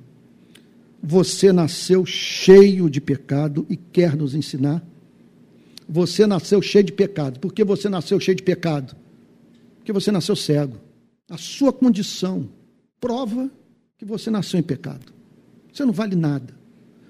[1.02, 4.80] Você nasceu cheio de pecado e quer nos ensinar?
[5.88, 7.40] Você nasceu cheio de pecado.
[7.40, 8.94] Por que você nasceu cheio de pecado?
[9.78, 10.76] Porque você nasceu cego.
[11.28, 12.48] A sua condição
[13.00, 13.50] prova
[13.98, 15.12] que você nasceu em pecado.
[15.72, 16.54] Você não vale nada.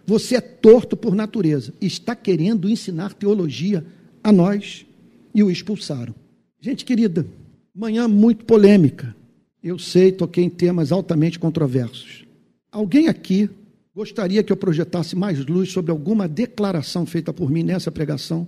[0.06, 1.74] Você é torto por natureza.
[1.78, 3.84] Está querendo ensinar teologia
[4.24, 4.86] a nós
[5.34, 6.14] e o expulsaram.
[6.58, 7.26] Gente querida,
[7.74, 9.14] Manhã muito polêmica.
[9.62, 12.24] Eu sei, toquei em temas altamente controversos.
[12.70, 13.48] Alguém aqui
[13.94, 18.46] gostaria que eu projetasse mais luz sobre alguma declaração feita por mim nessa pregação?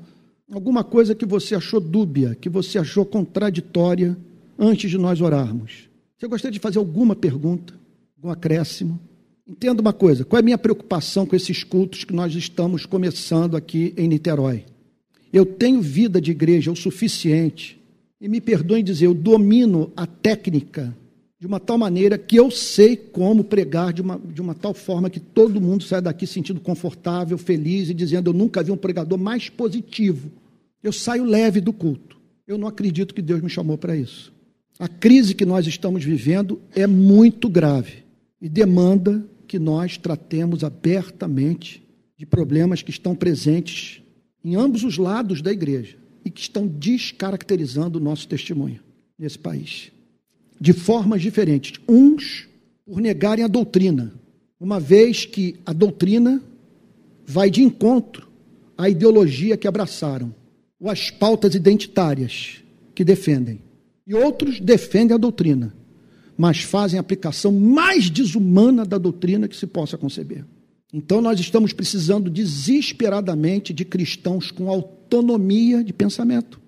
[0.53, 4.17] alguma coisa que você achou dúbia, que você achou contraditória
[4.59, 5.89] antes de nós orarmos?
[6.17, 7.75] Você gostaria de fazer alguma pergunta,
[8.17, 9.01] algum acréscimo?
[9.47, 13.57] Entenda uma coisa: qual é a minha preocupação com esses cultos que nós estamos começando
[13.57, 14.65] aqui em Niterói?
[15.33, 17.81] Eu tenho vida de igreja o suficiente,
[18.21, 20.95] e me perdoem dizer, eu domino a técnica
[21.45, 25.11] de uma tal maneira que eu sei como pregar de uma, de uma tal forma
[25.11, 29.19] que todo mundo sai daqui sentindo confortável, feliz e dizendo: Eu nunca vi um pregador
[29.19, 30.31] mais positivo.
[30.83, 32.17] Eu saio leve do culto.
[32.47, 34.33] Eu não acredito que Deus me chamou para isso.
[34.79, 38.05] A crise que nós estamos vivendo é muito grave
[38.41, 41.83] e demanda que nós tratemos abertamente
[42.17, 44.03] de problemas que estão presentes
[44.43, 48.81] em ambos os lados da igreja e que estão descaracterizando o nosso testemunho
[49.19, 49.93] nesse país
[50.61, 51.81] de formas diferentes.
[51.89, 52.49] Uns
[52.87, 54.13] por negarem a doutrina,
[54.61, 56.43] uma vez que a doutrina
[57.27, 58.29] vai de encontro
[58.77, 60.35] à ideologia que abraçaram,
[60.79, 62.63] ou às pautas identitárias
[62.95, 63.61] que defendem.
[64.07, 65.75] E outros defendem a doutrina,
[66.37, 70.45] mas fazem a aplicação mais desumana da doutrina que se possa conceber.
[70.97, 76.61] Então, nós estamos precisando desesperadamente de cristãos com autonomia de pensamento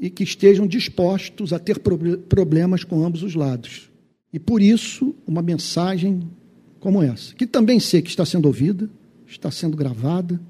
[0.00, 3.90] e que estejam dispostos a ter problemas com ambos os lados.
[4.32, 6.22] E por isso, uma mensagem
[6.78, 8.88] como essa, que também sei que está sendo ouvida,
[9.26, 10.40] está sendo gravada.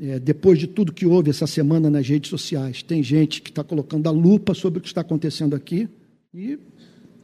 [0.00, 3.62] É, depois de tudo que houve essa semana nas redes sociais, tem gente que está
[3.62, 5.86] colocando a lupa sobre o que está acontecendo aqui.
[6.32, 6.58] E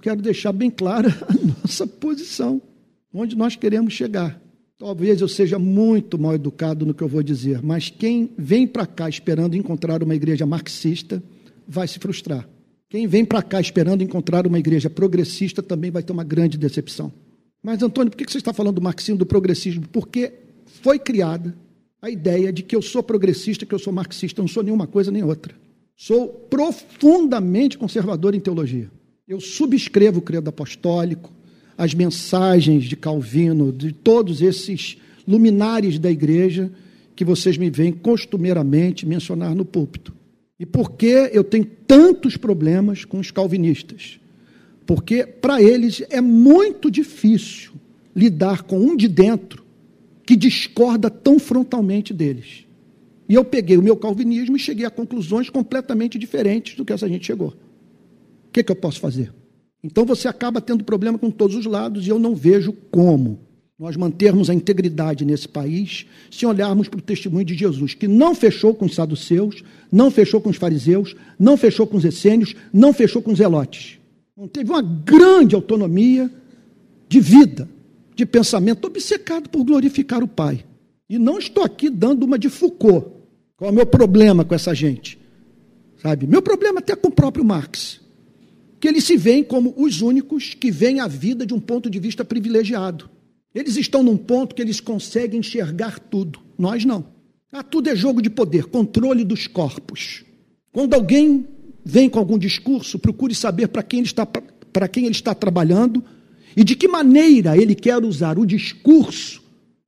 [0.03, 2.61] quero deixar bem clara a nossa posição,
[3.15, 4.44] onde nós queremos chegar.
[4.79, 8.87] Talvez eu seja muito mal educado no que eu vou dizer, mas quem vem para
[8.87, 11.23] cá esperando encontrar uma igreja marxista,
[11.67, 12.49] vai se frustrar.
[12.89, 17.13] Quem vem para cá esperando encontrar uma igreja progressista também vai ter uma grande decepção.
[17.63, 19.89] Mas, Antônio, por que você está falando do marxismo, do progressismo?
[19.89, 20.33] Porque
[20.83, 21.57] foi criada
[22.03, 24.41] a ideia de que eu sou progressista, que eu sou marxista.
[24.41, 25.55] Eu não sou nenhuma coisa nem outra.
[25.97, 28.91] Sou profundamente conservador em teologia.
[29.27, 31.33] Eu subscrevo o credo apostólico,
[31.77, 34.97] as mensagens de Calvino, de todos esses
[35.27, 36.71] luminares da igreja
[37.17, 40.15] que vocês me veem costumeiramente mencionar no púlpito.
[40.59, 44.21] E por que eu tenho tantos problemas com os calvinistas?
[44.87, 47.73] Porque para eles é muito difícil
[48.15, 49.65] lidar com um de dentro
[50.25, 52.67] que discorda tão frontalmente deles.
[53.29, 57.09] E eu peguei o meu calvinismo e cheguei a conclusões completamente diferentes do que essa
[57.09, 57.49] gente chegou.
[57.49, 59.33] O que, que eu posso fazer?
[59.85, 63.39] Então você acaba tendo problema com todos os lados e eu não vejo como
[63.79, 68.35] nós mantermos a integridade nesse país se olharmos para o testemunho de Jesus, que não
[68.35, 69.63] fechou com os saduceus,
[69.93, 73.99] não fechou com os fariseus, não fechou com os essênios, não fechou com os zelotes.
[74.35, 76.31] Não teve uma grande autonomia
[77.07, 77.69] de vida,
[78.17, 80.65] de pensamento, obcecado por glorificar o Pai.
[81.11, 83.07] E não estou aqui dando uma de Foucault.
[83.55, 85.19] Qual é o meu problema com essa gente?
[86.01, 86.27] Sabe?
[86.27, 88.04] Meu problema até com o próprio Marx.
[88.85, 91.99] Que eles se veem como os únicos que veem a vida de um ponto de
[91.99, 93.09] vista privilegiado.
[93.55, 96.39] Eles estão num ponto que eles conseguem enxergar tudo.
[96.59, 97.07] Nós não.
[97.51, 100.23] Ah, tudo é jogo de poder, controle dos corpos.
[100.71, 101.49] Quando alguém
[101.83, 106.05] vem com algum discurso, procure saber para quem ele está para quem ele está trabalhando
[106.55, 109.43] e de que maneira ele quer usar o discurso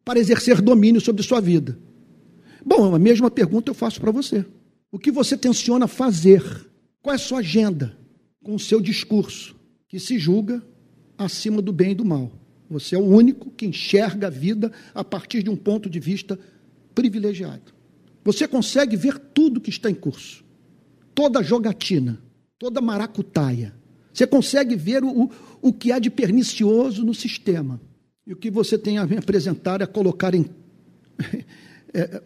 [0.06, 1.78] para exercer domínio sobre sua vida.
[2.64, 4.42] Bom, a mesma pergunta eu faço para você.
[4.90, 6.42] O que você tenciona fazer?
[7.02, 8.05] Qual é a sua agenda
[8.46, 9.56] com seu discurso
[9.88, 10.62] que se julga
[11.18, 12.30] acima do bem e do mal?
[12.70, 16.38] Você é o único que enxerga a vida a partir de um ponto de vista
[16.94, 17.74] privilegiado.
[18.24, 20.44] Você consegue ver tudo que está em curso,
[21.12, 22.22] toda jogatina,
[22.56, 23.74] toda maracutaia.
[24.14, 25.28] Você consegue ver o,
[25.60, 27.80] o, que há de pernicioso no sistema.
[28.24, 30.46] E o que você tem a apresentar é colocar em.
[31.94, 32.20] É,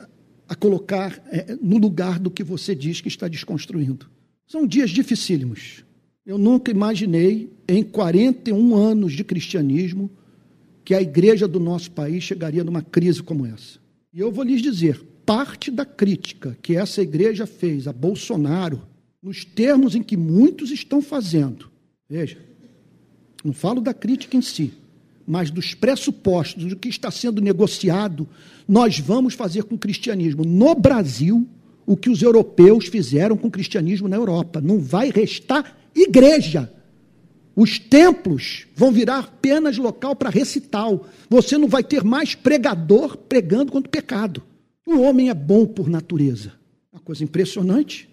[0.48, 4.10] a colocar é, no lugar do que você diz que está desconstruindo.
[4.48, 5.84] São dias dificílimos.
[6.24, 10.10] Eu nunca imaginei, em 41 anos de cristianismo,
[10.84, 13.78] que a igreja do nosso país chegaria numa crise como essa.
[14.12, 18.82] E eu vou lhes dizer: parte da crítica que essa igreja fez a Bolsonaro,
[19.22, 21.70] nos termos em que muitos estão fazendo,
[22.08, 22.38] veja,
[23.44, 24.72] não falo da crítica em si,
[25.26, 28.28] mas dos pressupostos do que está sendo negociado,
[28.66, 31.46] nós vamos fazer com o cristianismo no Brasil
[31.86, 34.60] o que os europeus fizeram com o cristianismo na Europa.
[34.60, 36.72] Não vai restar igreja.
[37.54, 41.06] Os templos vão virar apenas local para recital.
[41.28, 44.42] Você não vai ter mais pregador pregando quanto pecado.
[44.86, 46.52] O homem é bom por natureza.
[46.92, 48.08] Uma coisa impressionante.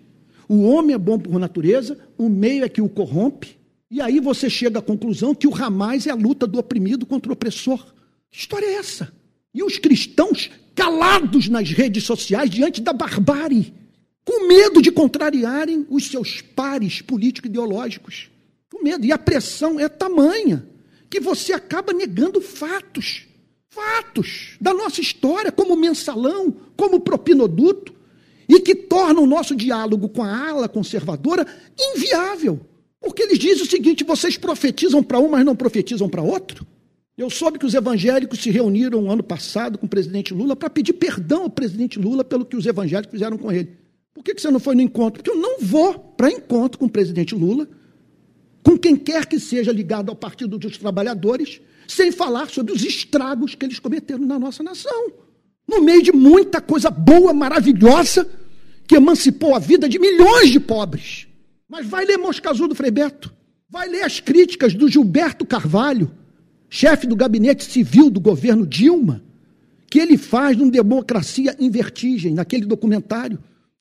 [0.49, 3.57] O homem é bom por natureza, o meio é que o corrompe.
[3.91, 7.30] E aí você chega à conclusão que o ramais é a luta do oprimido contra
[7.30, 7.86] o opressor.
[8.32, 9.11] Que história é essa?
[9.53, 13.73] E os cristãos calados nas redes sociais diante da barbárie
[14.28, 18.30] com medo de contrariarem os seus pares político-ideológicos.
[18.69, 19.05] Com medo.
[19.05, 20.67] E a pressão é tamanha
[21.09, 23.25] que você acaba negando fatos.
[23.69, 27.95] Fatos da nossa história, como mensalão, como propinoduto,
[28.49, 31.47] e que tornam o nosso diálogo com a ala conservadora
[31.80, 32.59] inviável.
[32.99, 36.67] Porque eles dizem o seguinte: vocês profetizam para um, mas não profetizam para outro.
[37.17, 40.93] Eu soube que os evangélicos se reuniram ano passado com o presidente Lula para pedir
[40.93, 43.86] perdão ao presidente Lula pelo que os evangélicos fizeram com ele.
[44.18, 45.22] Por que você não foi no encontro?
[45.22, 47.70] Porque eu não vou para encontro com o presidente Lula,
[48.63, 53.53] com quem quer que seja ligado ao Partido dos Trabalhadores, sem falar sobre os estragos
[53.53, 55.11] que eles cometeram na nossa nação.
[55.68, 58.28] No meio de muita coisa boa, maravilhosa,
[58.88, 61.28] que emancipou a vida de milhões de pobres.
[61.70, 63.32] Mas vai ler Moscazu do Frei Beto,
[63.70, 66.11] vai ler as críticas do Gilberto Carvalho,
[66.68, 69.24] chefe do gabinete civil do governo Dilma,
[69.88, 73.38] que ele faz num Democracia em Vertigem, naquele documentário.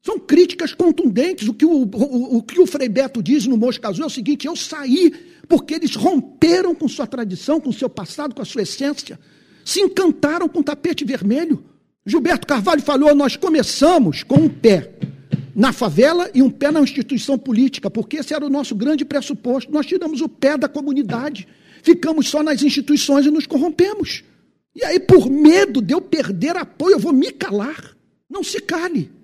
[0.06, 1.48] São críticas contundentes.
[1.48, 4.46] O que o, o, o, que o Frei Beto diz no Moscazu é o seguinte:
[4.46, 5.12] eu saí
[5.48, 9.18] porque eles romperam com sua tradição, com seu passado, com a sua essência,
[9.64, 11.64] se encantaram com o tapete vermelho.
[12.06, 14.92] Gilberto Carvalho falou: nós começamos com um pé
[15.56, 19.72] na favela e um pé na instituição política, porque esse era o nosso grande pressuposto.
[19.72, 21.48] Nós tiramos o pé da comunidade,
[21.82, 24.22] ficamos só nas instituições e nos corrompemos.
[24.72, 27.96] E aí, por medo de eu perder apoio, eu vou me calar.
[28.30, 29.15] Não se cale.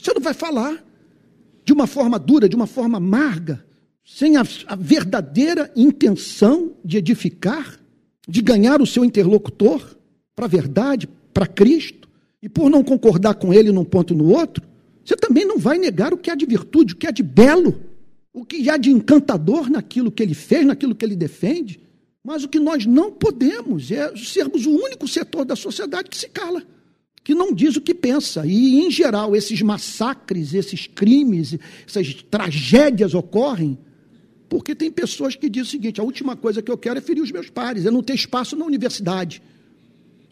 [0.00, 0.84] Você não vai falar
[1.64, 3.64] de uma forma dura, de uma forma amarga,
[4.04, 7.78] sem a, a verdadeira intenção de edificar,
[8.26, 9.96] de ganhar o seu interlocutor
[10.34, 12.08] para a verdade, para Cristo,
[12.42, 14.64] e por não concordar com ele num ponto e no outro,
[15.04, 17.80] você também não vai negar o que há de virtude, o que há de belo,
[18.32, 21.80] o que há de encantador naquilo que ele fez, naquilo que ele defende.
[22.22, 26.28] Mas o que nós não podemos é sermos o único setor da sociedade que se
[26.28, 26.62] cala,
[27.28, 28.46] que não diz o que pensa.
[28.46, 33.76] E, em geral, esses massacres, esses crimes, essas tragédias ocorrem
[34.48, 37.22] porque tem pessoas que dizem o seguinte: a última coisa que eu quero é ferir
[37.22, 39.42] os meus pares, é não ter espaço na universidade.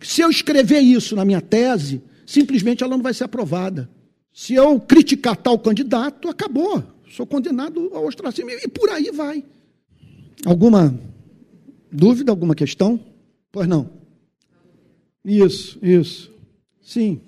[0.01, 3.91] Se eu escrever isso na minha tese, simplesmente ela não vai ser aprovada.
[4.33, 6.83] Se eu criticar tal candidato, acabou.
[7.11, 8.51] Sou condenado ao ostracismo.
[8.53, 9.45] E por aí vai.
[10.47, 10.99] Alguma
[11.93, 12.99] dúvida, alguma questão?
[13.53, 13.91] Pois não.
[15.23, 16.35] Isso, isso.
[16.87, 17.21] Sim.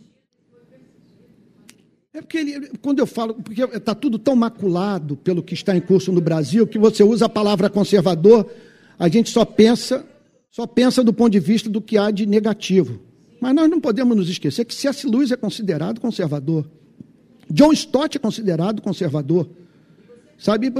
[2.15, 5.81] É porque ele, quando eu falo, porque está tudo tão maculado pelo que está em
[5.81, 8.49] curso no Brasil, que você usa a palavra conservador,
[8.97, 10.07] a gente só pensa,
[10.49, 13.01] só pensa do ponto de vista do que há de negativo.
[13.41, 15.05] Mas nós não podemos nos esquecer que C.S.
[15.09, 16.71] Lewis é considerado conservador.
[17.51, 19.49] John Stott é considerado conservador.
[20.39, 20.73] Sabe?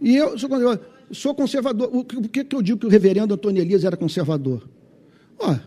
[0.00, 0.86] E eu sou conservador.
[1.12, 1.90] Sou conservador.
[1.92, 4.68] O que, que eu digo que o reverendo Antônio Elias era conservador?
[5.38, 5.58] Ó, o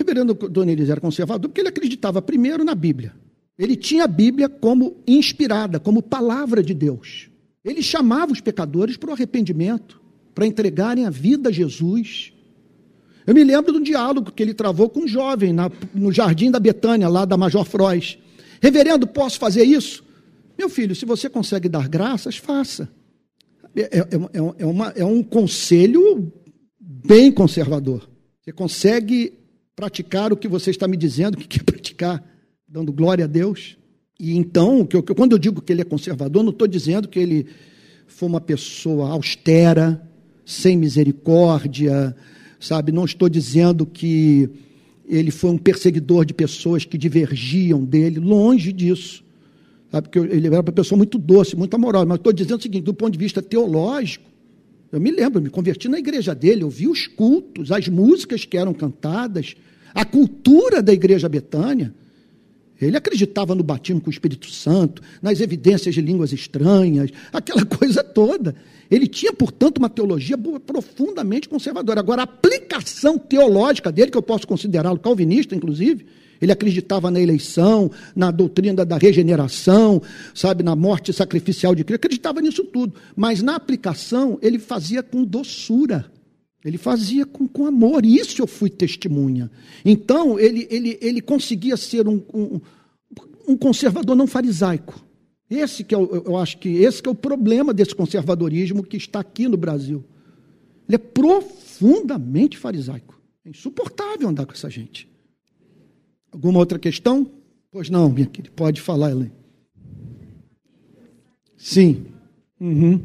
[0.00, 3.14] reverendo Elias era conservador porque ele acreditava primeiro na Bíblia.
[3.58, 7.28] Ele tinha a Bíblia como inspirada, como palavra de Deus.
[7.62, 10.00] Ele chamava os pecadores para o arrependimento,
[10.34, 12.32] para entregarem a vida a Jesus.
[13.26, 16.58] Eu me lembro do diálogo que ele travou com um jovem na, no jardim da
[16.58, 18.16] Betânia, lá da Major Frois.
[18.62, 20.02] Reverendo, posso fazer isso?
[20.58, 22.88] Meu filho, se você consegue dar graças, faça.
[23.76, 26.32] É, é, é, é, uma, é um conselho
[26.80, 28.08] bem conservador.
[28.40, 29.34] Você consegue
[29.80, 32.22] praticar o que você está me dizendo que quer praticar,
[32.68, 33.78] dando glória a Deus.
[34.18, 37.46] E então, quando eu digo que ele é conservador, não estou dizendo que ele
[38.06, 40.06] foi uma pessoa austera,
[40.44, 42.14] sem misericórdia,
[42.58, 42.92] sabe?
[42.92, 44.50] Não estou dizendo que
[45.08, 49.24] ele foi um perseguidor de pessoas que divergiam dele, longe disso.
[49.90, 50.08] Sabe?
[50.08, 52.04] Porque ele era uma pessoa muito doce, muito amorosa.
[52.04, 54.28] Mas estou dizendo o seguinte: do ponto de vista teológico,
[54.92, 58.44] eu me lembro, eu me converti na igreja dele, eu vi os cultos, as músicas
[58.44, 59.56] que eram cantadas,
[59.94, 61.94] a cultura da igreja Betânia.
[62.80, 68.02] Ele acreditava no batismo com o Espírito Santo, nas evidências de línguas estranhas, aquela coisa
[68.02, 68.56] toda.
[68.90, 70.36] Ele tinha, portanto, uma teologia
[70.66, 72.00] profundamente conservadora.
[72.00, 76.06] Agora, a aplicação teológica dele, que eu posso considerá-lo calvinista, inclusive,
[76.40, 80.00] ele acreditava na eleição, na doutrina da regeneração,
[80.34, 82.94] sabe, na morte sacrificial de Cristo, acreditava nisso tudo.
[83.14, 86.10] Mas na aplicação, ele fazia com doçura.
[86.64, 89.50] Ele fazia com, com amor, e isso eu fui testemunha.
[89.84, 92.60] Então, ele, ele, ele conseguia ser um, um,
[93.48, 95.04] um conservador não farisaico.
[95.48, 98.96] Esse que é o, eu acho que esse que é o problema desse conservadorismo que
[98.96, 100.04] está aqui no Brasil.
[100.86, 103.20] Ele é profundamente farisaico.
[103.44, 105.08] É insuportável andar com essa gente.
[106.30, 107.26] Alguma outra questão?
[107.72, 108.52] Pois não, minha querida.
[108.54, 109.32] Pode falar, Helene.
[111.56, 112.06] Sim.
[112.60, 113.00] Uhum.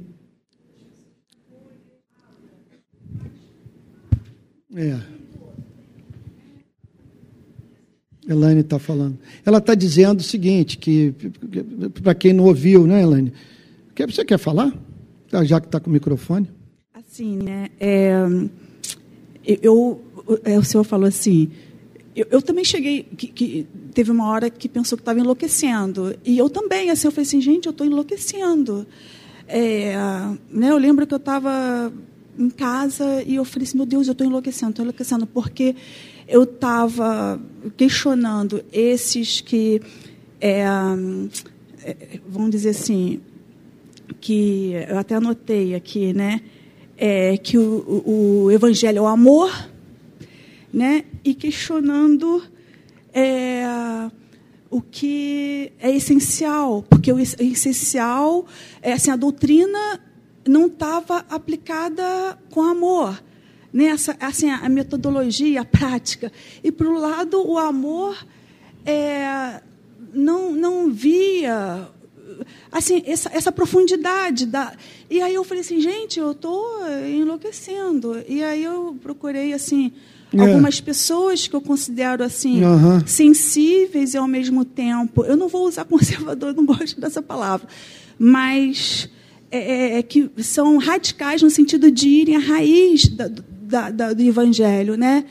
[4.76, 4.99] É.
[8.28, 9.17] Elaine está falando.
[9.45, 11.13] Ela está dizendo o seguinte, que
[12.03, 13.32] para quem não ouviu, né, Elaine?
[13.97, 14.73] Você quer falar?
[15.43, 16.49] Já que está com o microfone.
[16.93, 17.69] Assim, né?
[17.80, 18.26] É,
[19.45, 20.01] eu,
[20.43, 21.49] é, o senhor falou assim.
[22.15, 26.15] Eu, eu também cheguei, que, que, teve uma hora que pensou que estava enlouquecendo.
[26.26, 28.88] E eu também, assim, eu falei assim, gente, eu estou enlouquecendo.
[29.47, 29.95] É,
[30.49, 31.93] né, eu lembro que eu estava
[32.38, 35.75] em casa e eu falei assim, meu Deus, eu estou enlouquecendo, estou enlouquecendo, porque
[36.27, 37.39] eu estava
[37.77, 39.81] questionando esses que,
[40.41, 40.65] é,
[41.83, 43.21] é, vamos dizer assim,
[44.19, 46.41] que eu até anotei aqui, né,
[46.97, 48.03] é, que o,
[48.45, 49.51] o, Evangelho é o amor,
[50.73, 52.43] né, e questionando
[53.13, 53.63] é,
[54.69, 58.45] o que é essencial, porque o essencial
[58.81, 60.01] é assim, a doutrina
[60.48, 63.22] não estava aplicada com amor
[63.74, 66.32] nessa assim a metodologia, a prática.
[66.64, 68.18] E para o lado o amor
[68.86, 69.62] é,
[70.14, 71.89] não não via
[72.72, 74.74] assim essa, essa profundidade da
[75.10, 76.66] e aí eu falei assim gente eu estou
[77.08, 79.91] enlouquecendo e aí eu procurei assim
[80.34, 80.39] é.
[80.39, 83.06] algumas pessoas que eu considero assim uhum.
[83.06, 87.68] sensíveis e ao mesmo tempo eu não vou usar conservador não gosto dessa palavra
[88.18, 89.10] mas
[89.52, 94.14] é, é, é que são radicais no sentido de irem à raiz da, da, da,
[94.14, 95.26] do Evangelho, né?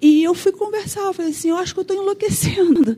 [0.00, 2.96] E eu fui conversar, eu falei assim, eu acho que eu estou enlouquecendo.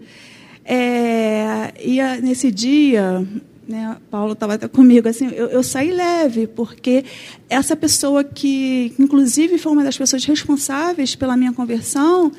[0.65, 3.27] É, e a, nesse dia,
[3.69, 7.05] né, Paulo estava até comigo, assim, eu, eu, saí leve, porque
[7.51, 12.33] essa pessoa que, inclusive, foi uma das pessoas responsáveis pela minha conversão,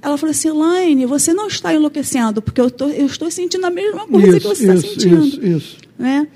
[0.00, 3.70] ela falou assim, Laine, você não está enlouquecendo, porque eu, tô, eu estou sentindo a
[3.70, 5.26] mesma coisa isso, que você isso, está sentindo.
[5.26, 5.76] Isso, isso.
[5.98, 6.26] Né?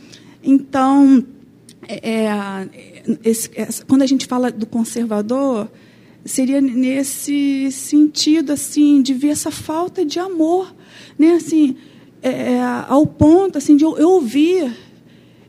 [0.43, 1.25] Então,
[1.89, 2.29] é,
[3.25, 3.51] esse,
[3.87, 5.71] quando a gente fala do conservador,
[6.25, 10.75] seria nesse sentido assim de ver essa falta de amor,
[11.19, 11.33] né?
[11.35, 11.77] Assim,
[12.23, 14.73] é, é, ao ponto assim de eu, eu ouvir,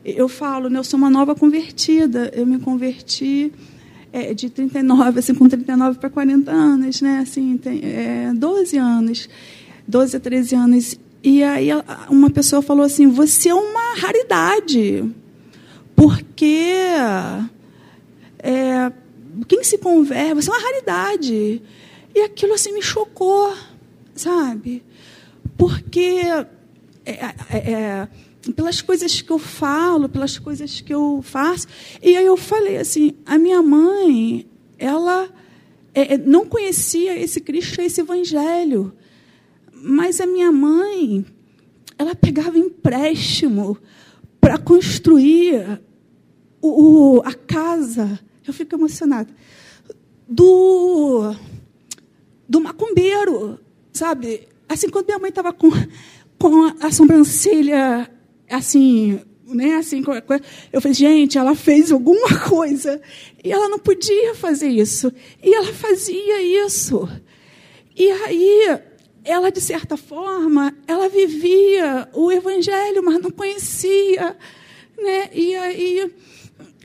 [0.04, 3.52] eu falo, né, eu sou uma nova convertida, eu me converti
[4.12, 7.18] é, de 39, assim, com 39 para 40 anos, né?
[7.18, 9.28] Assim, tem é, 12 anos,
[9.88, 11.00] 12 a 13 anos.
[11.24, 11.70] E aí
[12.08, 15.04] uma pessoa falou assim: "Você é uma raridade"
[15.96, 16.70] porque
[18.38, 18.92] é,
[19.48, 21.62] quem se converte, você é uma raridade.
[22.14, 23.52] E aquilo assim me chocou,
[24.14, 24.82] sabe?
[25.56, 26.20] Porque
[27.06, 27.14] é,
[27.50, 28.08] é, é,
[28.54, 31.66] pelas coisas que eu falo, pelas coisas que eu faço.
[32.02, 34.46] E aí eu falei assim, a minha mãe,
[34.78, 35.28] ela
[35.94, 38.92] é, é, não conhecia esse Cristo, esse Evangelho.
[39.86, 41.26] Mas a minha mãe,
[41.98, 43.76] ela pegava empréstimo
[44.40, 45.78] para construir
[46.62, 49.28] o, a casa, eu fico emocionada,
[50.26, 51.34] do,
[52.48, 53.60] do macumbeiro,
[53.92, 54.48] sabe?
[54.66, 55.68] Assim, quando minha mãe estava com,
[56.38, 58.10] com a sobrancelha,
[58.48, 60.02] assim, né, assim,
[60.72, 63.02] eu falei, gente, ela fez alguma coisa
[63.44, 65.12] e ela não podia fazer isso.
[65.42, 67.06] E ela fazia isso.
[67.94, 68.80] E aí,
[69.24, 74.36] ela, de certa forma, ela vivia o evangelho, mas não conhecia.
[74.96, 75.30] Né?
[75.32, 76.12] E aí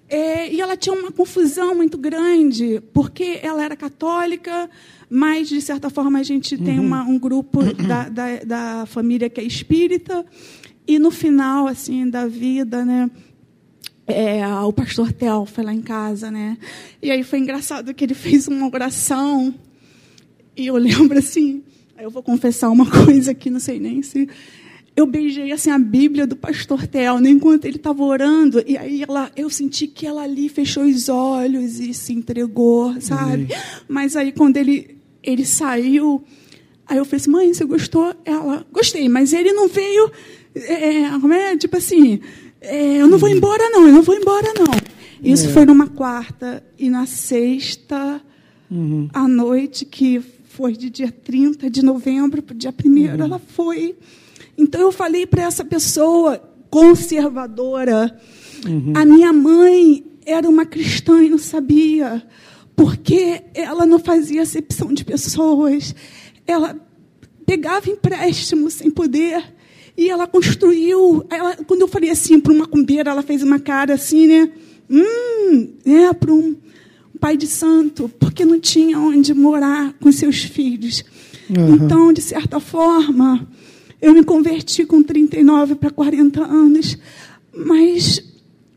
[0.09, 4.67] é, e ela tinha uma confusão muito grande, porque ela era católica,
[5.07, 6.63] mas, de certa forma, a gente uhum.
[6.63, 10.25] tem uma, um grupo da, da, da, família que é espírita,
[10.87, 13.11] e no final assim da vida, né,
[14.07, 16.57] é, o pastor Tel foi lá em casa, né,
[17.03, 19.53] e aí foi engraçado que ele fez uma oração,
[20.57, 21.63] e eu lembro assim,
[22.01, 24.27] eu vou confessar uma coisa aqui, não sei nem se
[24.95, 29.31] eu beijei assim a Bíblia do pastor Tel, enquanto ele estava orando, e aí ela,
[29.35, 33.43] eu senti que ela ali fechou os olhos e se entregou, sabe?
[33.43, 33.59] Uhum.
[33.87, 36.23] Mas aí quando ele ele saiu,
[36.87, 38.13] aí eu falei assim, mãe, você gostou?
[38.25, 40.11] Ela, gostei, mas ele não veio,
[40.55, 42.19] é, é, tipo assim,
[42.61, 44.73] é, eu não vou embora não, eu não vou embora não.
[45.23, 45.49] Isso é.
[45.49, 48.21] foi numa quarta e na sexta
[48.71, 49.09] uhum.
[49.13, 50.21] à noite, que
[50.59, 53.23] foi de dia 30 de novembro para o dia 1 uhum.
[53.23, 53.95] ela foi
[54.57, 56.37] então eu falei para essa pessoa
[56.69, 58.19] conservadora,
[58.67, 58.91] uhum.
[58.93, 62.21] a minha mãe era uma cristã e não sabia,
[62.75, 65.95] porque ela não fazia acepção de pessoas,
[66.45, 66.75] ela
[67.45, 69.41] pegava empréstimo sem poder
[69.97, 71.25] e ela construiu.
[71.29, 74.51] Ela, quando eu falei assim para uma cumbeira, ela fez uma cara assim, né?
[74.89, 76.57] Hum, é para um
[77.19, 81.03] pai de santo, porque não tinha onde morar com seus filhos.
[81.49, 81.75] Uhum.
[81.75, 83.47] Então, de certa forma,
[84.01, 86.97] eu me converti com 39 para 40 anos,
[87.53, 88.23] mas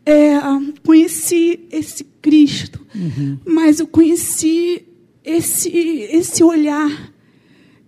[0.05, 0.37] é,
[0.85, 3.37] conheci esse Cristo, uhum.
[3.45, 4.83] mas eu conheci
[5.23, 7.13] esse, esse olhar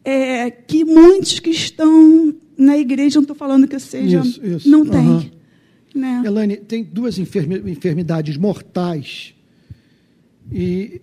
[0.03, 4.70] é, que muitos que estão na igreja, não estou falando que seja, isso, isso.
[4.70, 5.08] não tem.
[5.08, 5.32] Uhum.
[5.93, 6.24] Né?
[6.26, 9.35] Elaine, tem duas enfermidades mortais
[10.52, 11.02] e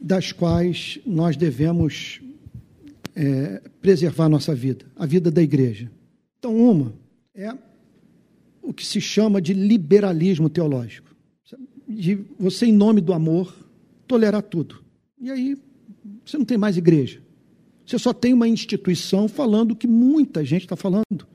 [0.00, 2.20] das quais nós devemos
[3.14, 5.90] é, preservar nossa vida, a vida da igreja.
[6.38, 6.92] Então, uma
[7.34, 7.52] é
[8.60, 11.14] o que se chama de liberalismo teológico.
[11.88, 13.54] De você, em nome do amor,
[14.06, 14.82] tolerar tudo.
[15.20, 15.56] E aí,
[16.24, 17.20] você não tem mais igreja.
[17.86, 21.26] Você só tem uma instituição falando o que muita gente está falando.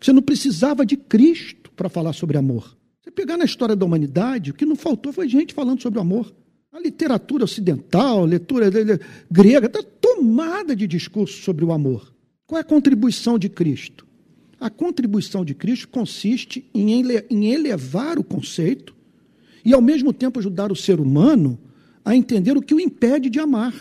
[0.00, 2.76] Você não precisava de Cristo para falar sobre amor.
[3.10, 6.02] Você pegar na história da humanidade, o que não faltou foi gente falando sobre o
[6.02, 6.32] amor.
[6.72, 8.70] A literatura ocidental, a leitura
[9.28, 12.14] grega, está tomada de discurso sobre o amor.
[12.46, 14.06] Qual é a contribuição de Cristo?
[14.60, 18.94] A contribuição de Cristo consiste em elevar o conceito
[19.64, 21.58] e, ao mesmo tempo, ajudar o ser humano
[22.04, 23.74] a entender o que o impede de amar.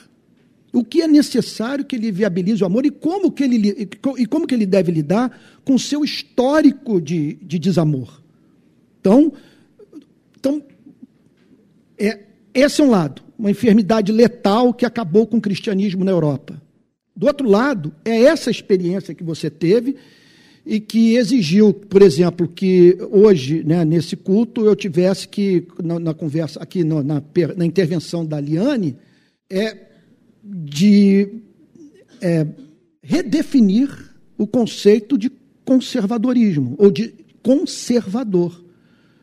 [0.74, 4.48] O que é necessário que ele viabilize o amor e como que ele, e como
[4.48, 8.19] que ele deve lidar com o seu histórico de, de desamor.
[9.00, 9.32] Então,
[10.38, 10.64] então
[11.98, 12.20] é,
[12.54, 16.62] esse é um lado, uma enfermidade letal que acabou com o cristianismo na Europa.
[17.16, 19.98] Do outro lado, é essa experiência que você teve
[20.66, 26.14] e que exigiu, por exemplo, que hoje, né, nesse culto, eu tivesse que, na, na
[26.14, 27.22] conversa, aqui no, na,
[27.58, 28.96] na, intervenção da Liane,
[29.50, 29.76] é
[30.44, 31.28] de
[32.22, 32.46] é,
[33.02, 33.90] redefinir
[34.38, 35.32] o conceito de
[35.66, 38.64] conservadorismo, ou de conservador.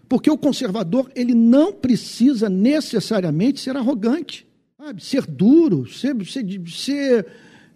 [0.08, 4.46] Porque o conservador ele não precisa necessariamente ser arrogante,
[4.76, 5.04] sabe?
[5.04, 7.26] ser duro, ser, ser, ser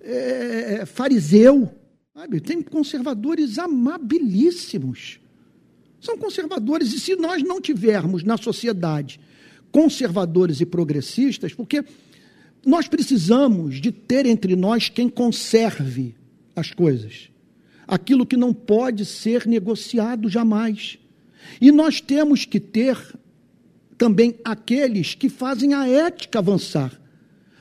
[0.01, 1.71] é, fariseu.
[2.15, 2.41] Sabe?
[2.41, 5.19] Tem conservadores amabilíssimos.
[6.01, 9.21] São conservadores, e se nós não tivermos na sociedade
[9.71, 11.85] conservadores e progressistas, porque
[12.65, 16.15] nós precisamos de ter entre nós quem conserve
[16.55, 17.31] as coisas,
[17.87, 20.99] aquilo que não pode ser negociado jamais.
[21.61, 22.97] E nós temos que ter
[23.97, 26.99] também aqueles que fazem a ética avançar.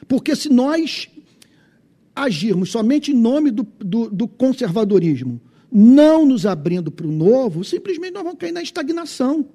[0.07, 1.09] Porque se nós
[2.15, 5.39] agirmos somente em nome do, do, do conservadorismo,
[5.71, 9.45] não nos abrindo para o novo, simplesmente nós vamos cair na estagnação.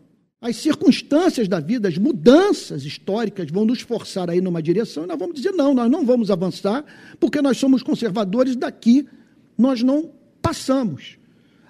[0.41, 5.07] As circunstâncias da vida, as mudanças históricas vão nos forçar a ir numa direção e
[5.07, 6.85] nós vamos dizer: não, nós não vamos avançar,
[7.18, 9.09] porque nós somos conservadores, daqui
[9.57, 10.11] nós não
[10.43, 11.16] passamos.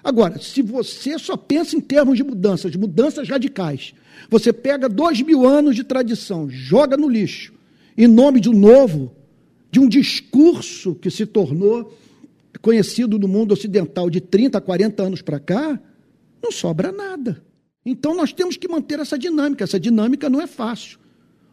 [0.05, 3.95] Agora, se você só pensa em termos de mudanças, mudanças radicais,
[4.29, 7.51] você pega dois mil anos de tradição, joga no lixo,
[7.97, 9.11] em nome de um novo,
[9.71, 11.91] de um discurso que se tornou
[12.61, 15.79] conhecido no mundo ocidental de 30, 40 anos para cá,
[16.39, 17.43] não sobra nada.
[17.83, 19.63] Então nós temos que manter essa dinâmica.
[19.63, 20.99] Essa dinâmica não é fácil.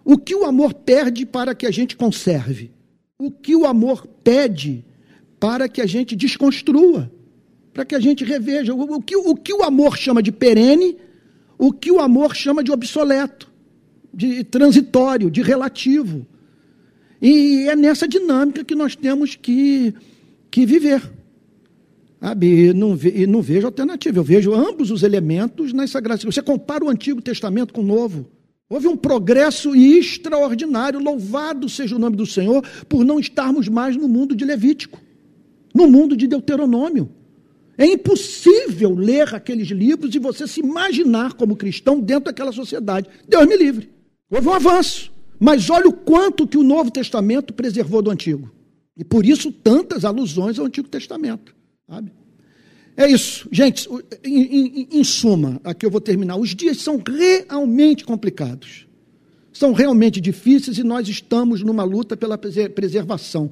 [0.05, 2.71] O que o amor perde para que a gente conserve?
[3.19, 4.85] O que o amor pede
[5.41, 7.11] para que a gente desconstrua?
[7.73, 10.97] Para que a gente reveja o, o, que, o que o amor chama de perene,
[11.59, 13.51] o que o amor chama de obsoleto,
[14.13, 16.27] de transitório, de relativo.
[17.21, 19.95] E é nessa dinâmica que nós temos que,
[20.51, 21.03] que viver.
[22.21, 22.69] Sabe?
[22.69, 24.19] E não, ve, e não vejo alternativa.
[24.19, 28.27] Eu vejo ambos os elementos nas Sagradas Você compara o Antigo Testamento com o Novo.
[28.69, 31.01] Houve um progresso extraordinário.
[31.01, 35.01] Louvado seja o nome do Senhor por não estarmos mais no mundo de Levítico,
[35.75, 37.09] no mundo de Deuteronômio.
[37.77, 43.09] É impossível ler aqueles livros e você se imaginar como cristão dentro daquela sociedade.
[43.27, 43.91] Deus me livre.
[44.31, 45.11] Houve um avanço.
[45.39, 48.51] Mas olha o quanto que o Novo Testamento preservou do Antigo.
[48.97, 51.55] E por isso tantas alusões ao Antigo Testamento.
[51.89, 52.13] Sabe?
[52.97, 53.49] É isso.
[53.51, 53.89] Gente,
[54.23, 56.37] em, em, em suma, aqui eu vou terminar.
[56.37, 58.87] Os dias são realmente complicados.
[59.53, 63.51] São realmente difíceis e nós estamos numa luta pela preservação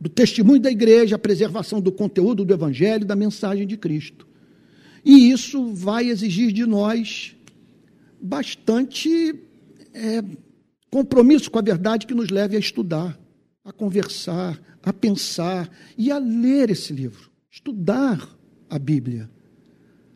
[0.00, 4.26] do testemunho da igreja, a preservação do conteúdo do evangelho, da mensagem de Cristo.
[5.04, 7.34] E isso vai exigir de nós
[8.20, 9.34] bastante
[9.94, 10.22] é,
[10.90, 13.18] compromisso com a verdade que nos leve a estudar,
[13.64, 18.28] a conversar, a pensar e a ler esse livro, estudar
[18.70, 19.30] a Bíblia,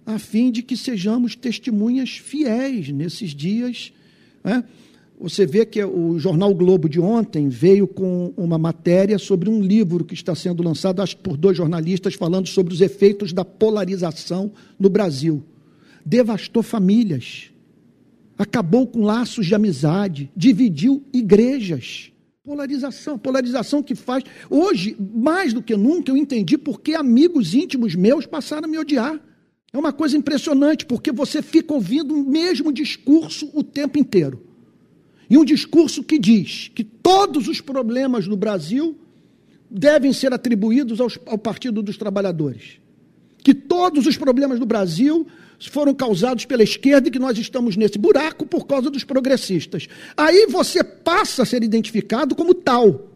[0.04, 3.92] a fim de que sejamos testemunhas fiéis nesses dias.
[4.42, 4.64] Né?
[5.22, 10.04] Você vê que o jornal Globo de ontem veio com uma matéria sobre um livro
[10.04, 14.50] que está sendo lançado, acho que por dois jornalistas, falando sobre os efeitos da polarização
[14.76, 15.40] no Brasil.
[16.04, 17.52] Devastou famílias,
[18.36, 22.10] acabou com laços de amizade, dividiu igrejas.
[22.42, 24.24] Polarização, polarização que faz.
[24.50, 29.20] Hoje, mais do que nunca, eu entendi porque amigos íntimos meus passaram a me odiar.
[29.72, 34.51] É uma coisa impressionante, porque você fica ouvindo o mesmo discurso o tempo inteiro.
[35.32, 38.94] E um discurso que diz que todos os problemas do Brasil
[39.70, 42.78] devem ser atribuídos aos, ao Partido dos Trabalhadores.
[43.38, 45.26] Que todos os problemas do Brasil
[45.70, 49.88] foram causados pela esquerda e que nós estamos nesse buraco por causa dos progressistas.
[50.14, 53.08] Aí você passa a ser identificado como tal.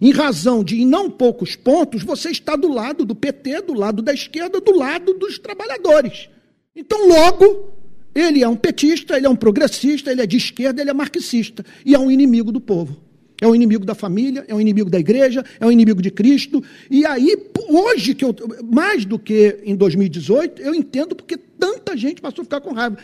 [0.00, 4.02] Em razão de, em não poucos pontos, você está do lado do PT, do lado
[4.02, 6.28] da esquerda, do lado dos trabalhadores.
[6.76, 7.79] Então, logo,
[8.14, 11.64] ele é um petista, ele é um progressista, ele é de esquerda, ele é marxista
[11.84, 12.96] e é um inimigo do povo.
[13.40, 16.62] É um inimigo da família, é um inimigo da igreja, é um inimigo de Cristo.
[16.90, 17.38] E aí,
[17.68, 18.36] hoje, que eu,
[18.70, 22.98] mais do que em 2018, eu entendo porque tanta gente passou a ficar com raiva.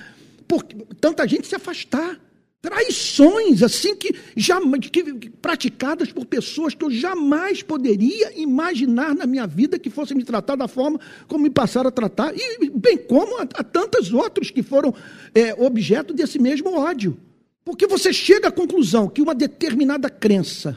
[0.46, 2.20] Porque tanta gente se afastar.
[2.66, 9.46] Traições, assim, que, já, que, praticadas por pessoas que eu jamais poderia imaginar na minha
[9.46, 10.98] vida que fossem me tratar da forma
[11.28, 14.92] como me passaram a tratar, e bem como a, a tantos outros que foram
[15.32, 17.16] é, objeto desse mesmo ódio.
[17.64, 20.76] Porque você chega à conclusão que uma determinada crença,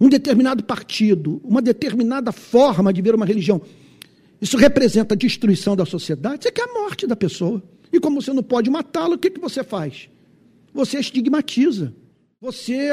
[0.00, 3.62] um determinado partido, uma determinada forma de ver uma religião,
[4.40, 7.62] isso representa a destruição da sociedade, você quer a morte da pessoa.
[7.92, 10.08] E como você não pode matá-lo, o que, que você faz?
[10.78, 11.92] Você estigmatiza.
[12.40, 12.90] Você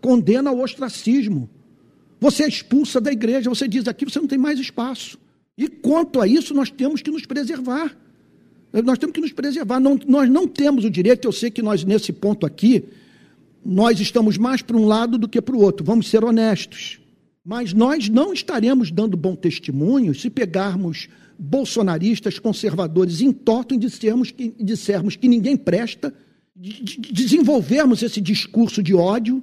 [0.00, 1.50] condena ao ostracismo.
[2.18, 3.50] Você expulsa da igreja.
[3.50, 5.18] Você diz aqui você não tem mais espaço.
[5.58, 7.94] E quanto a isso, nós temos que nos preservar.
[8.72, 9.80] Nós temos que nos preservar.
[9.80, 12.84] Não, nós não temos o direito, eu sei que nós, nesse ponto aqui,
[13.62, 15.84] nós estamos mais para um lado do que para o outro.
[15.84, 16.98] Vamos ser honestos.
[17.44, 21.06] Mas nós não estaremos dando bom testemunho se pegarmos
[21.38, 26.14] bolsonaristas, conservadores em torto e dissermos que, dissermos que ninguém presta
[26.54, 29.42] de desenvolvermos esse discurso de ódio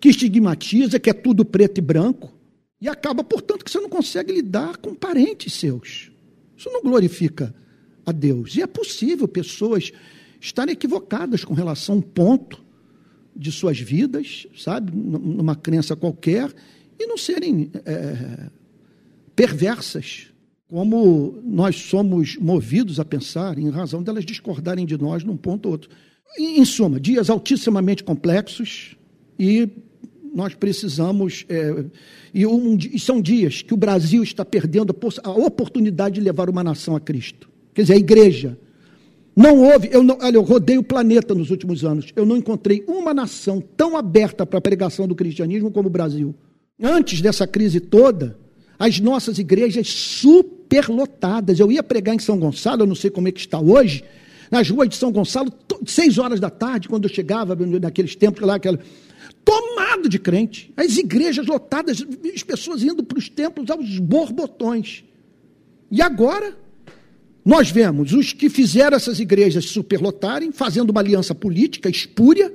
[0.00, 2.32] que estigmatiza, que é tudo preto e branco,
[2.80, 6.10] e acaba, portanto, que você não consegue lidar com parentes seus.
[6.56, 7.54] Isso não glorifica
[8.04, 8.56] a Deus.
[8.56, 9.92] E é possível pessoas
[10.40, 12.62] estarem equivocadas com relação a um ponto
[13.34, 16.52] de suas vidas, sabe, numa crença qualquer,
[16.98, 18.50] e não serem é,
[19.34, 20.31] perversas,
[20.72, 25.72] como nós somos movidos a pensar, em razão delas discordarem de nós num ponto ou
[25.72, 25.90] outro.
[26.38, 28.96] Em suma, dias altissimamente complexos
[29.38, 29.68] e
[30.34, 31.44] nós precisamos.
[31.46, 31.84] É,
[32.32, 36.48] e, um, e, são dias que o Brasil está perdendo a, a, oportunidade de levar
[36.48, 37.50] uma nação a Cristo.
[37.74, 38.58] Quer dizer, a igreja.
[39.36, 39.90] Não houve.
[39.92, 42.14] Eu não, olha, eu rodei o planeta nos últimos anos.
[42.16, 46.34] Eu não encontrei uma nação tão aberta para a pregação do cristianismo como o Brasil.
[46.80, 48.40] Antes dessa crise toda,
[48.82, 51.60] as nossas igrejas superlotadas.
[51.60, 54.02] Eu ia pregar em São Gonçalo, eu não sei como é que está hoje,
[54.50, 55.52] nas ruas de São Gonçalo,
[55.86, 58.80] seis horas da tarde, quando eu chegava naqueles tempos lá, aquela,
[59.44, 62.04] tomado de crente, as igrejas lotadas,
[62.34, 65.04] as pessoas indo para os templos aos borbotões.
[65.88, 66.52] E agora,
[67.44, 72.52] nós vemos os que fizeram essas igrejas superlotarem, fazendo uma aliança política espúria,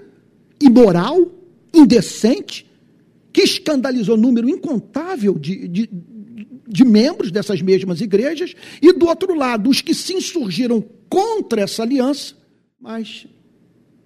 [0.61, 1.31] imoral,
[1.73, 2.67] indecente,
[3.31, 5.89] que escandalizou número incontável de, de,
[6.67, 11.83] de membros dessas mesmas igrejas, e do outro lado, os que se insurgiram contra essa
[11.83, 12.35] aliança,
[12.79, 13.27] mas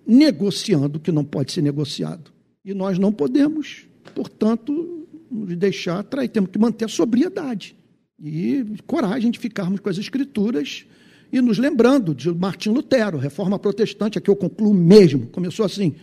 [0.06, 2.32] negociando o que não pode ser negociado.
[2.64, 7.76] E nós não podemos, portanto, nos deixar atrair, temos que manter a sobriedade
[8.24, 10.86] e coragem de ficarmos com as escrituras
[11.32, 15.96] e nos lembrando de Martim Lutero, reforma protestante, aqui eu concluo mesmo, começou assim,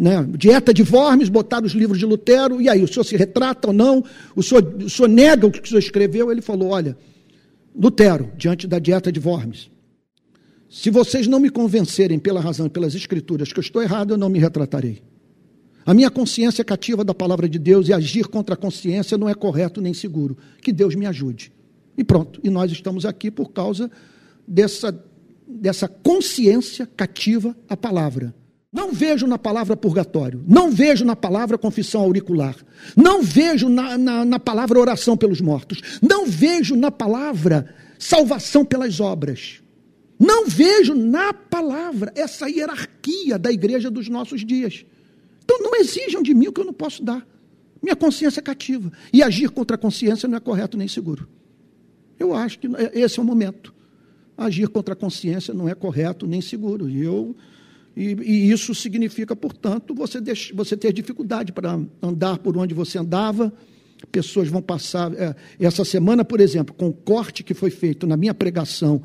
[0.00, 0.26] né?
[0.34, 3.74] Dieta de Worms, botaram os livros de Lutero, e aí, o senhor se retrata ou
[3.74, 4.02] não?
[4.34, 6.32] O senhor, o senhor nega o que o senhor escreveu?
[6.32, 6.96] Ele falou: olha,
[7.78, 9.70] Lutero, diante da dieta de Worms,
[10.70, 14.16] se vocês não me convencerem pela razão e pelas escrituras que eu estou errado, eu
[14.16, 15.02] não me retratarei.
[15.84, 19.28] A minha consciência é cativa da palavra de Deus e agir contra a consciência não
[19.28, 20.36] é correto nem seguro.
[20.62, 21.52] Que Deus me ajude.
[21.96, 22.40] E pronto.
[22.42, 23.90] E nós estamos aqui por causa
[24.46, 24.96] dessa,
[25.46, 28.34] dessa consciência cativa à palavra.
[28.72, 32.56] Não vejo na palavra purgatório, não vejo na palavra confissão auricular,
[32.96, 39.00] não vejo na, na, na, palavra oração pelos mortos, não vejo na palavra salvação pelas
[39.00, 39.60] obras,
[40.16, 44.86] não vejo na palavra essa hierarquia da igreja dos nossos dias.
[45.42, 47.26] Então não exijam de mim o que eu não posso dar.
[47.82, 48.92] Minha consciência é cativa.
[49.12, 51.26] E agir contra a consciência não é correto nem seguro.
[52.18, 53.74] Eu acho que esse é o momento.
[54.36, 56.88] Agir contra a consciência não é correto nem seguro.
[56.88, 57.34] E eu
[57.96, 62.98] e, e isso significa, portanto, você, deix, você ter dificuldade para andar por onde você
[62.98, 63.52] andava.
[64.10, 65.12] Pessoas vão passar.
[65.14, 69.02] É, essa semana, por exemplo, com o corte que foi feito na minha pregação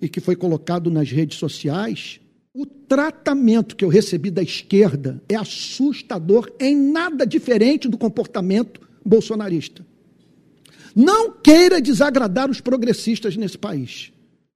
[0.00, 2.20] e que foi colocado nas redes sociais,
[2.54, 9.86] o tratamento que eu recebi da esquerda é assustador, em nada diferente do comportamento bolsonarista.
[10.94, 14.12] Não queira desagradar os progressistas nesse país,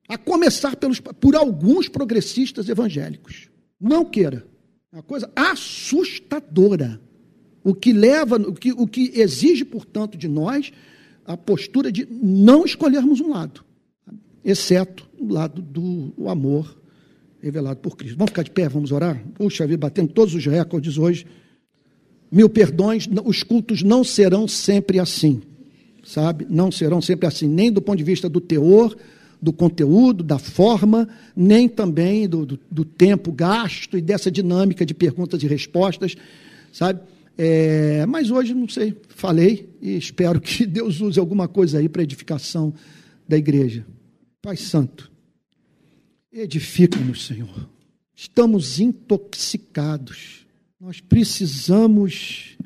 [0.09, 3.49] a começar pelos, por alguns progressistas evangélicos.
[3.81, 4.47] Não queira.
[4.93, 7.01] É uma coisa assustadora
[7.63, 10.73] O que leva, o que, o que exige, portanto, de nós
[11.25, 13.65] a postura de não escolhermos um lado,
[14.45, 16.81] exceto o lado do amor
[17.43, 18.17] revelado por Cristo.
[18.17, 19.23] Vamos ficar de pé, vamos orar?
[19.35, 21.27] Puxa vida, batendo todos os recordes hoje.
[22.31, 25.43] Mil perdões, os cultos não serão sempre assim,
[26.05, 26.47] sabe?
[26.49, 28.97] Não serão sempre assim, nem do ponto de vista do teor,
[29.41, 34.95] do conteúdo, da forma, nem também do, do, do tempo gasto e dessa dinâmica de
[34.95, 36.17] perguntas e respostas,
[36.73, 37.01] sabe?
[37.39, 42.03] É, mas hoje, não sei, falei e espero que Deus use alguma coisa aí para
[42.03, 42.73] edificação
[43.29, 43.85] da igreja.
[44.41, 45.11] Pai Santo,
[46.33, 47.69] edifica-nos, Senhor.
[48.15, 50.47] Estamos intoxicados.
[50.81, 52.57] Nós precisamos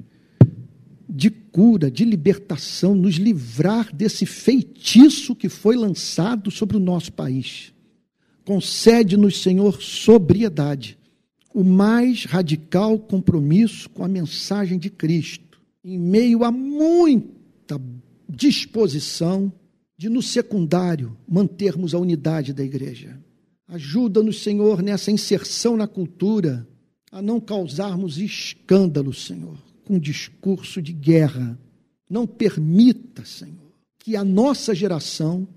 [1.11, 7.73] de cura, de libertação, nos livrar desse feitiço que foi lançado sobre o nosso país.
[8.45, 10.99] Concede-nos, Senhor, sobriedade
[11.53, 17.81] o mais radical compromisso com a mensagem de Cristo, em meio a muita
[18.28, 19.53] disposição
[19.99, 23.19] de, no secundário, mantermos a unidade da igreja.
[23.66, 26.66] Ajuda-nos, Senhor, nessa inserção na cultura,
[27.11, 29.59] a não causarmos escândalo, Senhor,
[29.91, 31.59] com discurso de guerra.
[32.09, 35.49] Não permita, Senhor, que a nossa geração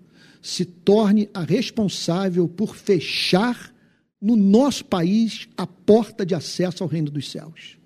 [0.42, 3.72] se torne a responsável por fechar
[4.20, 7.78] no nosso país a porta de acesso ao reino dos céus.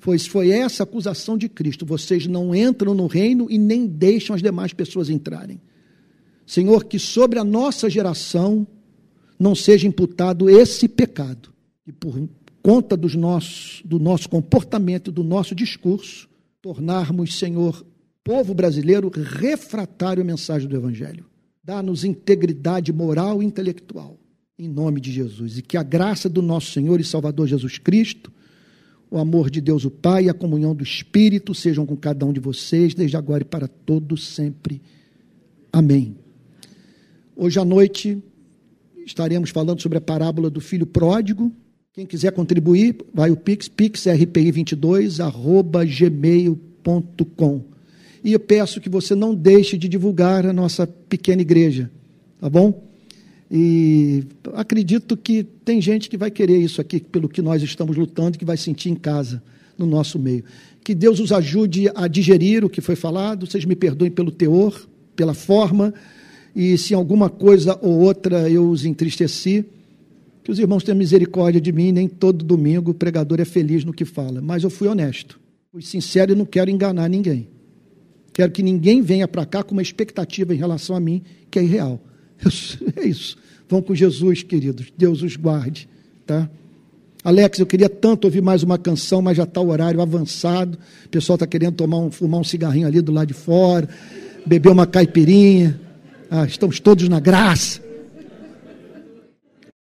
[0.00, 4.42] Pois foi essa acusação de Cristo: vocês não entram no reino e nem deixam as
[4.42, 5.60] demais pessoas entrarem.
[6.44, 8.66] Senhor, que sobre a nossa geração
[9.38, 11.54] não seja imputado esse pecado,
[11.86, 12.18] e por
[12.62, 16.28] conta dos nossos, do nosso comportamento, do nosso discurso,
[16.60, 17.84] tornarmos, Senhor,
[18.22, 21.26] povo brasileiro refratário à mensagem do Evangelho.
[21.62, 24.20] Dá-nos integridade moral e intelectual
[24.60, 25.56] em nome de Jesus.
[25.56, 28.30] E que a graça do nosso Senhor e Salvador Jesus Cristo,
[29.10, 32.32] o amor de Deus o Pai e a comunhão do Espírito sejam com cada um
[32.32, 34.82] de vocês, desde agora e para todos sempre.
[35.72, 36.14] Amém.
[37.34, 38.22] Hoje à noite
[39.06, 41.50] estaremos falando sobre a parábola do filho pródigo.
[41.92, 47.64] Quem quiser contribuir, vai o Pix, pixrpi22, arroba gmail.com.
[48.22, 51.90] E eu peço que você não deixe de divulgar a nossa pequena igreja,
[52.40, 52.84] tá bom?
[53.50, 54.22] E
[54.54, 58.44] acredito que tem gente que vai querer isso aqui, pelo que nós estamos lutando, que
[58.44, 59.42] vai sentir em casa,
[59.76, 60.44] no nosso meio.
[60.84, 64.80] Que Deus os ajude a digerir o que foi falado, vocês me perdoem pelo teor,
[65.16, 65.92] pela forma,
[66.54, 69.66] e se alguma coisa ou outra eu os entristeci,
[70.50, 73.92] que os irmãos tenham misericórdia de mim, nem todo domingo o pregador é feliz no
[73.92, 75.38] que fala, mas eu fui honesto,
[75.70, 77.46] fui sincero e não quero enganar ninguém.
[78.32, 81.62] Quero que ninguém venha para cá com uma expectativa em relação a mim que é
[81.62, 82.00] irreal.
[82.96, 83.36] É isso.
[83.68, 84.92] Vão com Jesus, queridos.
[84.96, 85.88] Deus os guarde.
[86.26, 86.50] Tá?
[87.22, 90.78] Alex, eu queria tanto ouvir mais uma canção, mas já está o horário avançado.
[91.06, 93.88] O pessoal está querendo tomar um, fumar um cigarrinho ali do lado de fora,
[94.44, 95.78] beber uma caipirinha.
[96.28, 97.89] Ah, estamos todos na graça.